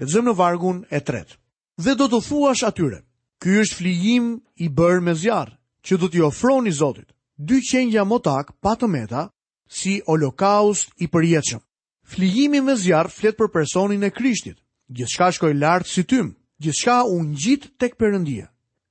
Lezëm 0.00 0.26
në 0.28 0.34
vargun 0.38 0.82
e 0.96 1.00
tret. 1.00 1.34
Dhe 1.82 1.94
do 1.96 2.06
të 2.10 2.18
thuash 2.26 2.62
atyre, 2.68 3.00
ky 3.40 3.58
është 3.62 3.78
flijim 3.78 4.26
i 4.60 4.66
bërë 4.68 5.02
me 5.04 5.14
zjarë, 5.22 5.54
që 5.86 5.94
do 5.98 6.06
t'i 6.08 6.20
ofroni 6.24 6.70
Zotit, 6.70 7.08
dy 7.48 7.62
qenja 7.64 8.04
motak 8.04 8.52
pa 8.60 8.74
të 8.76 8.86
meta, 8.88 9.22
si 9.66 10.00
holokaust 10.06 10.92
i 11.02 11.08
përjetëshëm. 11.08 11.62
Flijimi 12.06 12.60
me 12.60 12.74
zjarr 12.76 13.10
flet 13.14 13.36
për 13.38 13.50
personin 13.54 14.02
e 14.06 14.10
Krishtit. 14.10 14.58
Gjithçka 14.92 15.28
shkoi 15.34 15.54
lart 15.54 15.86
si 15.88 16.02
tym. 16.04 16.34
Gjithçka 16.62 16.96
u 17.04 17.16
ngjit 17.24 17.62
tek 17.78 17.94
Perëndia. 17.98 18.46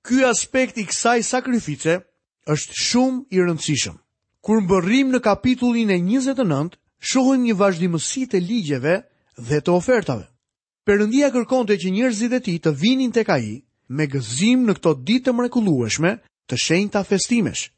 Ky 0.08 0.24
aspekt 0.32 0.78
i 0.78 0.84
kësaj 0.90 1.22
sakrifice 1.32 1.94
është 2.56 2.74
shumë 2.88 3.22
i 3.38 3.42
rëndësishëm. 3.42 3.96
Kur 4.46 4.58
mbërrim 4.64 5.12
në 5.14 5.20
kapitullin 5.24 5.94
e 5.94 5.98
29, 6.02 6.76
shohim 7.12 7.42
një 7.46 7.56
vazhdimësi 7.62 8.24
të 8.32 8.40
ligjeve 8.42 8.96
dhe 9.48 9.62
të 9.64 9.72
ofertave. 9.76 10.26
Perëndia 10.88 11.30
kërkonte 11.36 11.78
që 11.80 11.94
njerëzit 11.94 12.34
e 12.38 12.42
tij 12.48 12.58
të 12.64 12.72
vinin 12.82 13.12
tek 13.16 13.30
ai 13.30 13.60
me 13.94 14.06
gëzim 14.12 14.66
në 14.66 14.74
këto 14.80 14.96
ditë 15.08 15.26
të 15.30 15.36
mrekullueshme 15.38 16.12
të 16.50 16.56
shenjta 16.66 17.04
festimesh. 17.08 17.70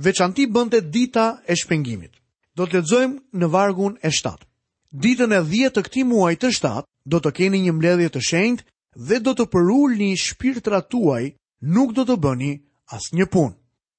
Veçanti 0.00 0.46
bënte 0.56 0.80
dita 0.94 1.26
e 1.50 1.54
shpengimit. 1.60 2.14
Do 2.56 2.64
të 2.66 2.80
lexojmë 2.80 3.18
në 3.38 3.46
vargun 3.54 3.94
e 4.02 4.10
ditën 4.96 5.32
e 5.32 5.40
dhjetë 5.44 5.74
të 5.76 5.82
këti 5.86 6.02
muaj 6.08 6.34
të 6.40 6.48
shtatë, 6.56 6.88
do 7.12 7.18
të 7.20 7.30
keni 7.36 7.58
një 7.62 7.72
mbledhje 7.76 8.10
të 8.12 8.20
shendë 8.28 8.64
dhe 9.08 9.18
do 9.24 9.34
të 9.36 9.44
përull 9.52 9.96
një 9.98 10.14
shpirë 10.22 10.62
të 10.64 10.72
ratuaj, 10.72 11.24
nuk 11.76 11.90
do 11.96 12.04
të 12.08 12.16
bëni 12.24 12.52
asë 12.96 13.16
një 13.18 13.26
punë. 13.34 13.52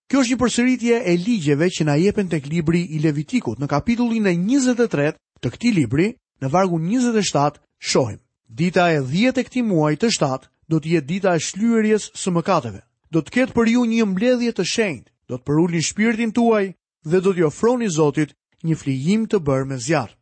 Kjo 0.10 0.24
është 0.24 0.32
një 0.34 0.40
përsëritje 0.42 1.00
e 1.06 1.14
ligjeve 1.22 1.68
që 1.70 1.86
na 1.86 1.96
jepen 2.02 2.30
tek 2.32 2.50
libri 2.50 2.82
i 2.96 3.00
Levitikut 3.04 3.60
në 3.62 3.68
kapitullin 3.70 4.26
e 4.26 4.34
23 4.34 5.14
të 5.44 5.52
këtij 5.54 5.76
libri, 5.78 6.08
në 6.42 6.50
vargu 6.50 6.80
27 6.82 7.62
shohim: 7.78 8.18
Dita 8.50 8.90
e 8.92 9.02
10 9.02 9.38
e 9.38 9.44
këtij 9.46 9.64
muaji 9.70 9.98
të 10.02 10.10
shtat 10.16 10.50
do 10.70 10.80
të 10.82 10.96
jetë 10.98 11.08
dita 11.12 11.36
e 11.36 11.40
shlyerjes 11.46 12.10
së 12.18 12.34
mëkateve. 12.34 12.82
Do 13.14 13.22
të 13.22 13.30
ketë 13.38 13.54
për 13.54 13.70
ju 13.76 13.86
një 13.94 14.06
mbledhje 14.10 14.52
të 14.58 14.64
shenjtë, 14.74 15.10
do 15.30 15.36
të 15.38 15.46
përulni 15.46 15.86
shpirtin 15.86 16.32
tuaj 16.34 16.66
dhe 17.06 17.22
do 17.22 17.32
t'i 17.34 17.44
ofroni 17.46 17.90
Zotit 17.94 18.34
një 18.66 18.76
flijim 18.82 19.30
të 19.30 19.38
bërë 19.40 19.70
me 19.70 19.78
zjarr. 19.78 20.16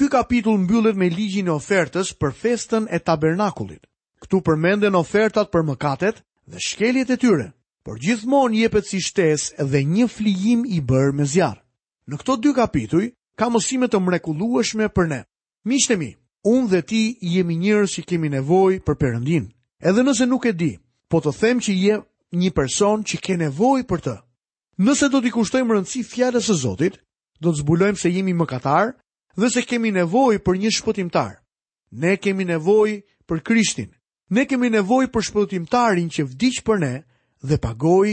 Ky 0.00 0.08
kapitull 0.08 0.58
mbyllet 0.64 0.96
me 1.00 1.08
ligjin 1.12 1.48
e 1.50 1.52
ofertës 1.60 2.10
për 2.22 2.30
festën 2.42 2.86
e 2.88 2.98
tabernakullit. 3.08 3.82
Ktu 4.24 4.38
përmenden 4.46 4.94
ofertat 4.96 5.50
për 5.52 5.64
mëkatet 5.70 6.22
dhe 6.48 6.60
shkeljet 6.68 7.10
e 7.12 7.18
tyre, 7.20 7.46
por 7.84 8.00
gjithmonë 8.04 8.62
jepet 8.62 8.88
si 8.88 9.00
shtesë 9.08 9.66
dhe 9.72 9.82
një 9.84 10.06
flijim 10.14 10.62
i 10.64 10.78
bërë 10.88 11.12
me 11.18 11.26
zjarr. 11.34 11.58
Në 12.08 12.16
këto 12.22 12.36
dy 12.40 12.52
kapituj 12.56 13.06
ka 13.38 13.50
mësime 13.52 13.90
të 13.92 14.00
mrekullueshme 14.06 14.88
për 14.96 15.10
ne. 15.12 15.20
Miqtë 15.68 15.98
mi, 16.00 16.10
unë 16.48 16.70
dhe 16.72 16.80
ti 16.88 17.02
jemi 17.34 17.58
njerëz 17.60 17.98
që 17.98 18.06
kemi 18.08 18.32
nevojë 18.38 18.80
për 18.88 18.98
Perëndin. 19.02 19.52
Edhe 19.84 20.06
nëse 20.08 20.24
nuk 20.32 20.48
e 20.48 20.54
di, 20.62 20.70
po 21.12 21.20
të 21.20 21.34
them 21.42 21.60
që 21.60 21.76
je 21.82 22.00
një 22.40 22.50
person 22.56 23.04
që 23.04 23.20
ke 23.24 23.36
nevojë 23.44 23.84
për 23.92 24.06
të. 24.08 24.16
Nëse 24.86 25.12
do 25.12 25.20
t'i 25.20 25.34
kushtojmë 25.36 25.76
rëndësi 25.76 26.06
fjalës 26.14 26.48
së 26.48 26.58
Zotit, 26.64 26.96
do 27.44 27.52
të 27.52 27.60
zbulojmë 27.60 28.00
se 28.06 28.16
jemi 28.16 28.32
mëkatar 28.40 28.96
dhe 29.40 29.50
se 29.50 29.62
kemi 29.66 29.90
nevoj 29.92 30.38
për 30.44 30.58
një 30.62 30.70
shpëtimtar. 30.76 31.32
Ne 32.02 32.16
kemi 32.16 32.44
nevoj 32.44 33.02
për 33.28 33.40
Krishtin. 33.42 33.88
Ne 34.36 34.44
kemi 34.46 34.70
nevoj 34.70 35.08
për 35.14 35.24
shpëtimtarin 35.28 36.08
që 36.14 36.26
vdiq 36.28 36.60
për 36.66 36.78
ne 36.84 36.94
dhe 37.48 37.56
pagoj 37.64 38.08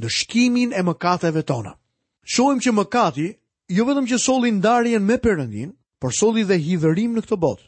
në 0.00 0.08
shkimin 0.16 0.72
e 0.74 0.82
mëkateve 0.88 1.42
tona. 1.46 1.74
Shohim 2.32 2.58
që 2.64 2.72
mëkati 2.76 3.28
jo 3.76 3.84
vetëm 3.88 4.08
që 4.10 4.18
soli 4.18 4.50
ndarjen 4.56 5.04
me 5.06 5.18
Perëndin, 5.24 5.70
por 6.00 6.12
soli 6.16 6.42
dhe 6.48 6.56
hidhërim 6.58 7.14
në 7.18 7.22
këtë 7.26 7.36
botë. 7.42 7.66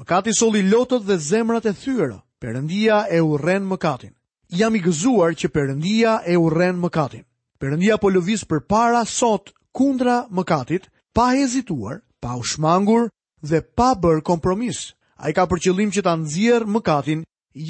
Mëkati 0.00 0.32
soli 0.34 0.62
lotët 0.70 1.04
dhe 1.06 1.18
zemrat 1.30 1.66
e 1.66 1.72
thyera. 1.74 2.18
Perëndia 2.42 3.04
e 3.14 3.20
urren 3.24 3.66
mëkatin. 3.70 4.14
Jam 4.58 4.74
i 4.76 4.80
gëzuar 4.84 5.36
që 5.38 5.50
Perëndia 5.54 6.14
e 6.26 6.34
urren 6.40 6.80
mëkatin. 6.82 7.22
Perëndia 7.60 8.00
po 8.02 8.08
lëviz 8.10 8.42
përpara 8.50 9.04
sot 9.06 9.52
kundra 9.74 10.24
mëkatit 10.30 10.88
pa 11.14 11.30
hezituar 11.38 12.02
pa 12.24 12.36
u 12.36 12.42
shmangur 12.50 13.04
dhe 13.50 13.60
pa 13.76 13.88
bërë 14.02 14.22
kompromis. 14.30 14.78
A 15.20 15.28
i 15.30 15.34
ka 15.36 15.44
për 15.46 15.60
qëllim 15.64 15.90
që 15.92 16.00
ta 16.04 16.14
nëzjerë 16.16 16.68
mëkatin 16.74 17.20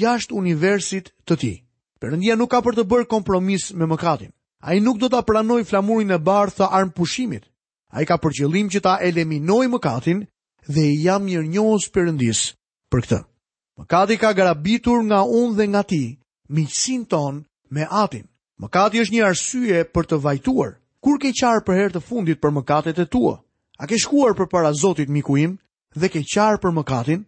jashtë 0.01 0.37
universit 0.39 1.11
të 1.27 1.35
ti. 1.41 1.53
Përëndia 1.99 2.37
nuk 2.39 2.49
ka 2.53 2.61
për 2.63 2.77
të 2.79 2.83
bërë 2.91 3.09
kompromis 3.11 3.73
me 3.77 3.85
mëkatin. 3.91 4.31
A 4.65 4.73
i 4.79 4.79
nuk 4.81 4.97
do 4.99 5.11
të 5.11 5.19
pranoj 5.27 5.61
flamurin 5.67 6.15
e 6.15 6.19
barë 6.29 6.55
thë 6.57 6.71
armë 6.79 6.95
pushimit. 6.97 7.43
A 7.95 8.01
i 8.01 8.07
ka 8.07 8.17
për 8.17 8.33
qëllim 8.39 8.71
që 8.71 8.79
ta 8.87 8.95
eliminoj 9.07 9.65
mëkatin 9.75 10.23
dhe 10.73 10.83
i 10.91 10.95
jam 11.03 11.27
njërë 11.27 11.51
njohës 11.53 11.85
përëndis 11.93 12.39
për 12.93 12.99
këtë. 13.05 13.19
Mëkati 13.83 14.15
ka 14.23 14.31
grabitur 14.33 15.03
nga 15.09 15.19
unë 15.27 15.55
dhe 15.57 15.65
nga 15.67 15.83
ti, 15.83 16.03
miqësin 16.55 17.03
ton 17.11 17.43
me 17.71 17.83
atin. 17.91 18.23
Mëkati 18.63 19.03
është 19.03 19.13
një 19.15 19.25
arsye 19.29 19.77
për 19.93 20.03
të 20.09 20.17
vajtuar. 20.25 20.71
Kur 21.03 21.19
ke 21.21 21.29
qarë 21.39 21.65
për 21.65 21.75
herë 21.79 21.93
të 21.97 22.01
fundit 22.07 22.39
për 22.41 22.55
mëkatet 22.57 23.03
e 23.03 23.05
tua? 23.05 23.35
A 23.77 23.83
ke 23.91 23.97
shkuar 23.99 24.35
për 24.39 24.47
para 24.49 24.71
Zotit 24.73 25.09
miku 25.11 25.35
im 25.37 25.57
dhe 25.99 26.07
ke 26.11 26.21
qarë 26.23 26.59
për 26.63 26.73
mëkatin, 26.77 27.25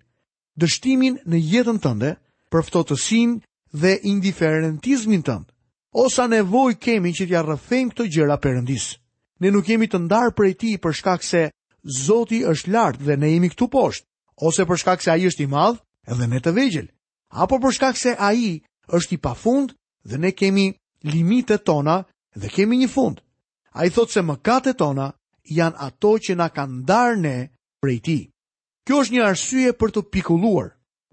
dështimin 0.55 1.17
në 1.27 1.39
jetën 1.51 1.79
tënde, 1.83 2.13
për 2.51 3.41
dhe 3.77 3.89
indiferentizmin 4.09 5.23
tëndë, 5.27 5.45
osa 5.99 6.23
nevoj 6.31 6.77
kemi 6.79 7.11
që 7.17 7.25
t'ja 7.27 7.41
rëfejmë 7.43 7.91
këto 7.91 8.03
gjera 8.15 8.37
përëndis. 8.41 8.85
Ne 9.43 9.51
nuk 9.51 9.67
jemi 9.69 9.87
të 9.91 9.99
ndarë 10.05 10.31
për 10.37 10.45
e 10.47 10.53
ti 10.61 10.71
për 10.79 10.93
shkak 10.95 11.23
se 11.27 11.41
Zotit 11.83 12.45
është 12.47 12.71
lartë 12.73 13.03
dhe 13.05 13.17
ne 13.19 13.31
jemi 13.33 13.49
këtu 13.51 13.67
poshtë, 13.75 14.07
ose 14.47 14.65
për 14.65 14.77
shkak 14.81 15.01
se 15.03 15.11
aji 15.11 15.27
është 15.29 15.43
i 15.43 15.47
madhë 15.51 15.81
edhe 16.13 16.27
ne 16.31 16.39
të 16.39 16.51
vegjel, 16.55 16.87
apo 17.43 17.59
për 17.59 17.73
shkak 17.75 17.97
se 17.99 18.15
aji 18.19 18.53
është 18.97 19.13
i 19.13 19.17
pa 19.27 19.33
fundë 19.43 19.75
dhe 20.09 20.17
ne 20.23 20.31
kemi 20.39 20.65
limite 21.11 21.57
tona 21.67 21.99
dhe 22.39 22.49
kemi 22.55 22.77
një 22.81 22.87
fundë. 22.95 23.21
A 23.75 23.85
i 23.85 23.89
se 23.93 24.21
mëkate 24.31 24.73
tona 24.79 25.11
janë 25.55 25.79
ato 25.79 26.11
që 26.23 26.35
na 26.39 26.47
kanë 26.55 26.77
ndarë 26.83 27.19
ne 27.23 27.35
prej 27.81 27.99
tij. 28.05 28.23
Kjo 28.87 28.95
është 29.03 29.13
një 29.15 29.23
arsye 29.27 29.69
për 29.79 29.89
të 29.95 30.03
pikulluar. 30.13 30.67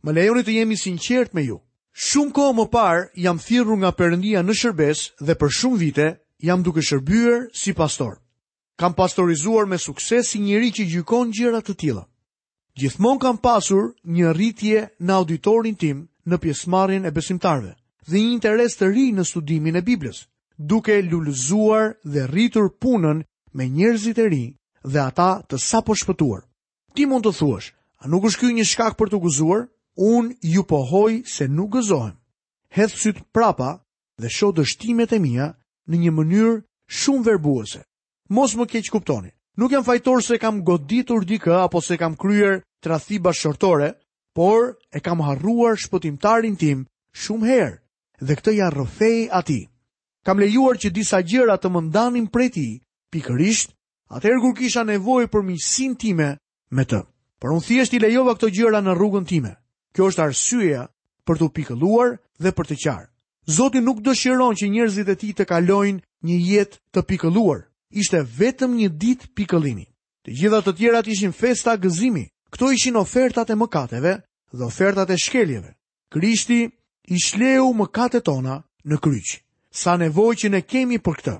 Më 0.04 0.10
lejoni 0.12 0.42
të 0.44 0.52
jemi 0.58 0.76
sinqert 0.78 1.34
me 1.34 1.42
ju. 1.46 1.58
Shumë 1.94 2.32
kohë 2.34 2.56
më 2.58 2.66
parë 2.74 3.02
jam 3.24 3.38
thirrur 3.38 3.78
nga 3.80 3.90
Perëndia 3.94 4.42
në 4.42 4.54
shërbes 4.60 4.98
dhe 5.26 5.34
për 5.40 5.50
shumë 5.58 5.78
vite 5.80 6.06
jam 6.46 6.62
duke 6.62 6.82
shërbyer 6.82 7.48
si 7.54 7.72
pastor. 7.72 8.18
Kam 8.78 8.94
pastorizuar 8.94 9.66
me 9.70 9.78
sukses 9.78 10.28
si 10.28 10.38
njëri 10.42 10.70
që 10.74 10.84
gjykon 10.90 11.30
gjëra 11.34 11.60
të 11.62 11.74
tilla. 11.78 12.04
Gjithmonë 12.74 13.20
kam 13.22 13.36
pasur 13.38 13.94
një 14.04 14.32
rritje 14.34 14.80
në 14.98 15.12
auditorin 15.14 15.76
tim 15.78 15.98
në 16.26 16.36
pjesëmarrjen 16.42 17.06
e 17.06 17.14
besimtarëve 17.14 17.72
dhe 18.08 18.16
një 18.18 18.32
interes 18.36 18.74
të 18.76 18.90
ri 18.92 19.04
në 19.16 19.24
studimin 19.24 19.78
e 19.78 19.80
Biblës, 19.86 20.26
duke 20.58 20.98
lulëzuar 21.10 21.94
dhe 22.04 22.26
rritur 22.28 22.66
punën 22.82 23.22
me 23.56 23.64
njerëzit 23.76 24.18
e 24.18 24.26
rinj 24.34 24.54
dhe 24.92 25.00
ata 25.10 25.30
të 25.48 25.56
sapo 25.70 25.92
shpëtuar. 26.00 26.42
Ti 26.94 27.02
mund 27.08 27.24
të 27.24 27.32
thuash, 27.38 27.68
a 28.02 28.08
nuk 28.10 28.26
është 28.28 28.40
ky 28.40 28.48
një 28.58 28.66
shkak 28.72 28.94
për 28.98 29.08
të 29.14 29.18
gëzuar? 29.24 29.62
Unë 30.14 30.34
ju 30.54 30.62
pohoj 30.72 31.12
se 31.34 31.44
nuk 31.48 31.70
gëzohem. 31.74 32.16
Hedh 32.76 32.96
syt 33.02 33.18
prapa 33.34 33.70
dhe 34.20 34.28
shoh 34.36 34.52
dështimet 34.54 35.14
e 35.14 35.18
mia 35.22 35.48
në 35.88 35.96
një 36.02 36.10
mënyrë 36.18 36.54
shumë 37.00 37.26
verbuese. 37.30 37.80
Mos 38.34 38.56
më 38.58 38.66
keq 38.72 38.90
kuptoni. 38.90 39.30
Nuk 39.56 39.70
jam 39.70 39.84
fajtor 39.86 40.22
se 40.22 40.38
kam 40.42 40.64
goditur 40.66 41.22
dikë 41.22 41.54
apo 41.64 41.78
se 41.80 41.94
kam 41.96 42.16
kryer 42.18 42.60
tradhi 42.82 43.20
shortore, 43.32 43.94
por 44.34 44.78
e 44.90 44.98
kam 45.00 45.20
harruar 45.22 45.78
shpëtimtarin 45.78 46.56
tim 46.58 46.86
shumë 47.14 47.46
herë 47.46 47.78
dhe 48.20 48.34
këtë 48.34 48.50
ja 48.58 48.66
rrofej 48.70 49.28
atij. 49.30 49.68
Kam 50.24 50.38
lejuar 50.40 50.74
që 50.76 50.90
disa 50.90 51.22
gjëra 51.22 51.54
të 51.58 51.68
më 51.70 51.80
ndanin 51.86 52.26
prej 52.26 52.50
tij 52.54 52.80
pikërisht, 53.14 53.70
atëherë 54.16 54.40
kur 54.44 54.54
kisha 54.58 54.82
nevojë 54.88 55.30
për 55.32 55.44
miqësin 55.48 55.94
time 56.00 56.32
me 56.74 56.84
të. 56.88 57.02
Por 57.40 57.54
unë 57.54 57.66
thjesht 57.68 57.94
i 57.96 58.02
lejova 58.02 58.34
këto 58.36 58.50
gjëra 58.56 58.80
në 58.82 58.94
rrugën 58.98 59.26
time. 59.28 59.54
Kjo 59.94 60.10
është 60.10 60.24
arsyeja 60.26 60.84
për 61.28 61.40
të 61.40 61.48
pikëlluar 61.56 62.16
dhe 62.42 62.52
për 62.56 62.68
të 62.70 62.76
qarë. 62.84 63.06
Zoti 63.56 63.82
nuk 63.84 63.98
dëshiron 64.06 64.56
që 64.56 64.70
njerëzit 64.72 65.08
e 65.12 65.16
tij 65.20 65.32
të 65.38 65.44
kalojnë 65.50 66.02
një 66.26 66.36
jetë 66.50 66.78
të 66.94 67.00
pikëlluar. 67.10 67.60
Ishte 68.00 68.24
vetëm 68.38 68.72
një 68.80 68.88
ditë 69.00 69.28
pikëllimi. 69.36 69.86
Të 70.24 70.30
gjitha 70.38 70.58
të 70.64 70.72
tjerat 70.78 71.06
ishin 71.12 71.32
festa 71.36 71.76
gëzimi. 71.76 72.24
Kto 72.52 72.70
ishin 72.74 72.96
ofertat 72.96 73.50
e 73.52 73.58
mëkateve 73.60 74.12
dhe 74.56 74.64
ofertat 74.66 75.10
e 75.14 75.18
shkeljeve. 75.20 75.70
Krishti 76.14 76.60
i 77.14 77.16
shleu 77.26 77.70
mëkatet 77.76 78.24
tona 78.24 78.62
në 78.88 78.96
kryq. 79.04 79.38
Sa 79.74 79.96
nevojë 80.00 80.38
që 80.40 80.48
ne 80.52 80.62
kemi 80.62 80.98
për 81.02 81.14
këtë. 81.20 81.36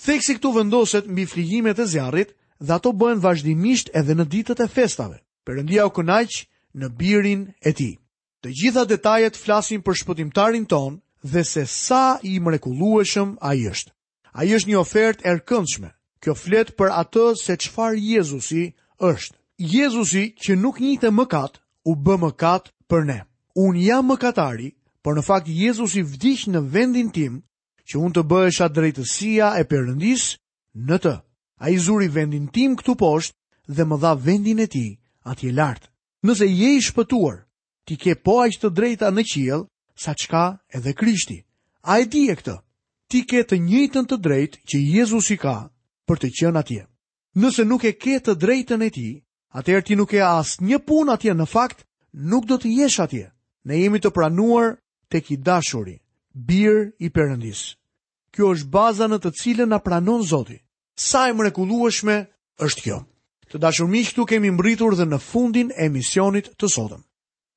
Theksi 0.00 0.38
këtu 0.38 0.50
vendoset 0.56 1.08
mbi 1.12 1.26
fligjimet 1.28 1.78
e 1.78 1.86
zjarrit 1.92 2.30
dhe 2.66 2.72
ato 2.78 2.90
bëhen 3.00 3.20
vazhdimisht 3.24 3.90
edhe 4.00 4.14
në 4.16 4.24
ditët 4.32 4.62
e 4.64 4.68
festave. 4.76 5.18
Perëndia 5.44 5.82
u 5.88 5.92
kënaq 5.98 6.38
në 6.80 6.88
birin 7.00 7.42
e 7.68 7.72
tij. 7.78 7.94
Të 8.40 8.48
gjitha 8.60 8.82
detajet 8.88 9.36
flasin 9.36 9.84
për 9.84 9.98
shpëtimtarin 10.00 10.64
ton 10.72 10.96
dhe 11.32 11.42
se 11.44 11.66
sa 11.68 12.16
i 12.30 12.38
mrekullueshëm 12.40 13.36
ai 13.50 13.66
është. 13.72 13.92
Ai 14.40 14.48
është 14.56 14.70
një 14.70 14.78
ofertë 14.84 15.24
e 15.28 15.34
rëndësishme. 15.36 15.90
Kjo 16.24 16.32
flet 16.44 16.68
për 16.78 16.90
atë 17.02 17.26
se 17.44 17.56
çfarë 17.64 18.00
Jezusi 18.12 18.64
është. 19.12 19.36
Jezusi 19.74 20.24
që 20.42 20.56
nuk 20.56 20.80
njihte 20.80 21.12
mëkat, 21.12 21.60
u 21.84 21.92
bë 22.04 22.14
mëkat 22.24 22.72
për 22.88 23.04
ne. 23.10 23.18
Unë 23.66 23.84
jam 23.88 24.08
mëkatari, 24.08 24.72
por 25.02 25.12
në 25.16 25.24
fakt 25.28 25.48
Jezusi 25.60 26.02
vdiq 26.12 26.48
në 26.54 26.64
vendin 26.72 27.10
tim 27.16 27.42
që 27.90 27.98
unë 28.06 28.14
të 28.18 28.22
bëhesha 28.30 28.66
drejtësia 28.74 29.46
e 29.60 29.64
përëndis 29.70 30.24
në 30.88 30.98
të. 31.04 31.12
A 31.64 31.70
i 31.74 31.78
zuri 31.82 32.08
vendin 32.14 32.46
tim 32.54 32.76
këtu 32.78 32.92
poshtë 33.02 33.72
dhe 33.76 33.84
më 33.88 33.96
dha 34.02 34.12
vendin 34.26 34.60
e 34.62 34.66
ti 34.74 34.86
atje 35.30 35.50
lartë. 35.58 35.88
Nëse 36.26 36.46
je 36.58 36.68
i 36.76 36.80
shpëtuar, 36.86 37.38
ti 37.88 37.94
ke 38.00 38.12
po 38.24 38.36
të 38.46 38.70
drejta 38.78 39.08
në 39.10 39.22
qiell 39.32 39.62
sa 40.02 40.12
çka 40.20 40.46
edhe 40.76 40.92
Krishti. 41.00 41.38
A 41.82 41.92
e 41.98 42.04
di 42.12 42.22
e 42.30 42.34
këtë? 42.38 42.56
Ti 43.10 43.20
ke 43.30 43.40
të 43.42 43.56
njëjtën 43.58 44.04
të 44.06 44.16
drejtë 44.26 44.58
që 44.70 44.76
Jezusi 44.94 45.36
ka 45.42 45.56
për 46.06 46.16
të 46.20 46.28
qenë 46.40 46.58
atje. 46.62 46.82
Nëse 47.42 47.62
nuk 47.66 47.82
e 47.84 47.92
ke 48.02 48.16
të 48.22 48.32
drejtën 48.42 48.82
e 48.86 48.90
ti, 48.96 49.08
atëherë 49.58 49.86
ti 49.86 49.94
nuk 49.98 50.12
e 50.14 50.20
as 50.38 50.60
një 50.68 50.78
pun 50.86 51.08
atje 51.10 51.34
në 51.34 51.46
fakt, 51.54 51.82
nuk 52.30 52.46
do 52.46 52.56
të 52.60 52.68
jesh 52.78 53.00
atje. 53.02 53.26
Ne 53.66 53.74
jemi 53.82 53.98
të 54.00 54.10
pranuar 54.14 54.68
tek 55.10 55.26
i 55.30 55.36
dashuri, 55.48 55.96
bir 56.48 56.74
i 56.98 57.08
Perëndisë. 57.14 57.79
Kjo 58.36 58.48
është 58.54 58.68
baza 58.74 59.06
në 59.10 59.16
të 59.22 59.30
cilën 59.40 59.70
na 59.72 59.78
pranon 59.86 60.20
Zoti. 60.30 60.54
Sa 61.04 61.24
e 61.30 61.34
mrekullueshme 61.34 62.16
është 62.66 62.82
kjo. 62.86 62.98
Të 63.50 63.58
dashur 63.64 63.88
miq, 63.90 64.10
këtu 64.12 64.26
kemi 64.30 64.52
mbritur 64.54 64.94
dhe 64.94 65.06
në 65.10 65.18
fundin 65.28 65.72
e 65.74 65.88
emisionit 65.88 66.52
të 66.60 66.68
sotëm. 66.74 67.00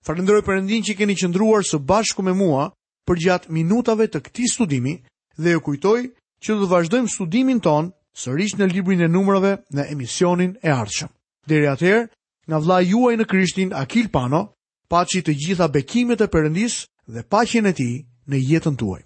Falenderoj 0.07 0.41
Perëndin 0.47 0.83
që 0.89 0.95
keni 0.97 1.15
qëndruar 1.21 1.61
së 1.69 1.81
bashku 1.91 2.23
me 2.27 2.33
mua 2.41 2.71
gjatë 3.13 3.51
minutave 3.53 4.05
të 4.09 4.19
këtij 4.25 4.47
studimi 4.49 4.91
dhe 5.37 5.51
ju 5.53 5.59
kujtoj 5.65 5.99
që 6.41 6.55
do 6.55 6.59
të 6.63 6.69
vazhdojmë 6.71 7.11
studimin 7.13 7.59
ton 7.65 7.89
sërish 8.21 8.55
në 8.57 8.69
librin 8.73 9.01
e 9.05 9.09
numrave 9.11 9.51
në 9.75 9.85
emisionin 9.93 10.55
e 10.65 10.71
ardhshëm. 10.73 11.11
Deri 11.51 11.67
atëherë, 11.73 12.07
nga 12.47 12.57
vlla 12.63 12.79
juaj 12.87 13.13
në 13.19 13.25
Krishtin 13.33 13.73
Akil 13.83 14.09
Pano, 14.15 14.41
paçi 14.89 15.21
të 15.27 15.35
gjitha 15.43 15.67
bekimet 15.75 16.21
e 16.25 16.31
Perëndis 16.33 16.79
dhe 17.07 17.23
paqen 17.29 17.67
e 17.69 17.73
tij 17.77 17.93
në 18.31 18.39
jetën 18.49 18.81
tuaj. 18.81 19.03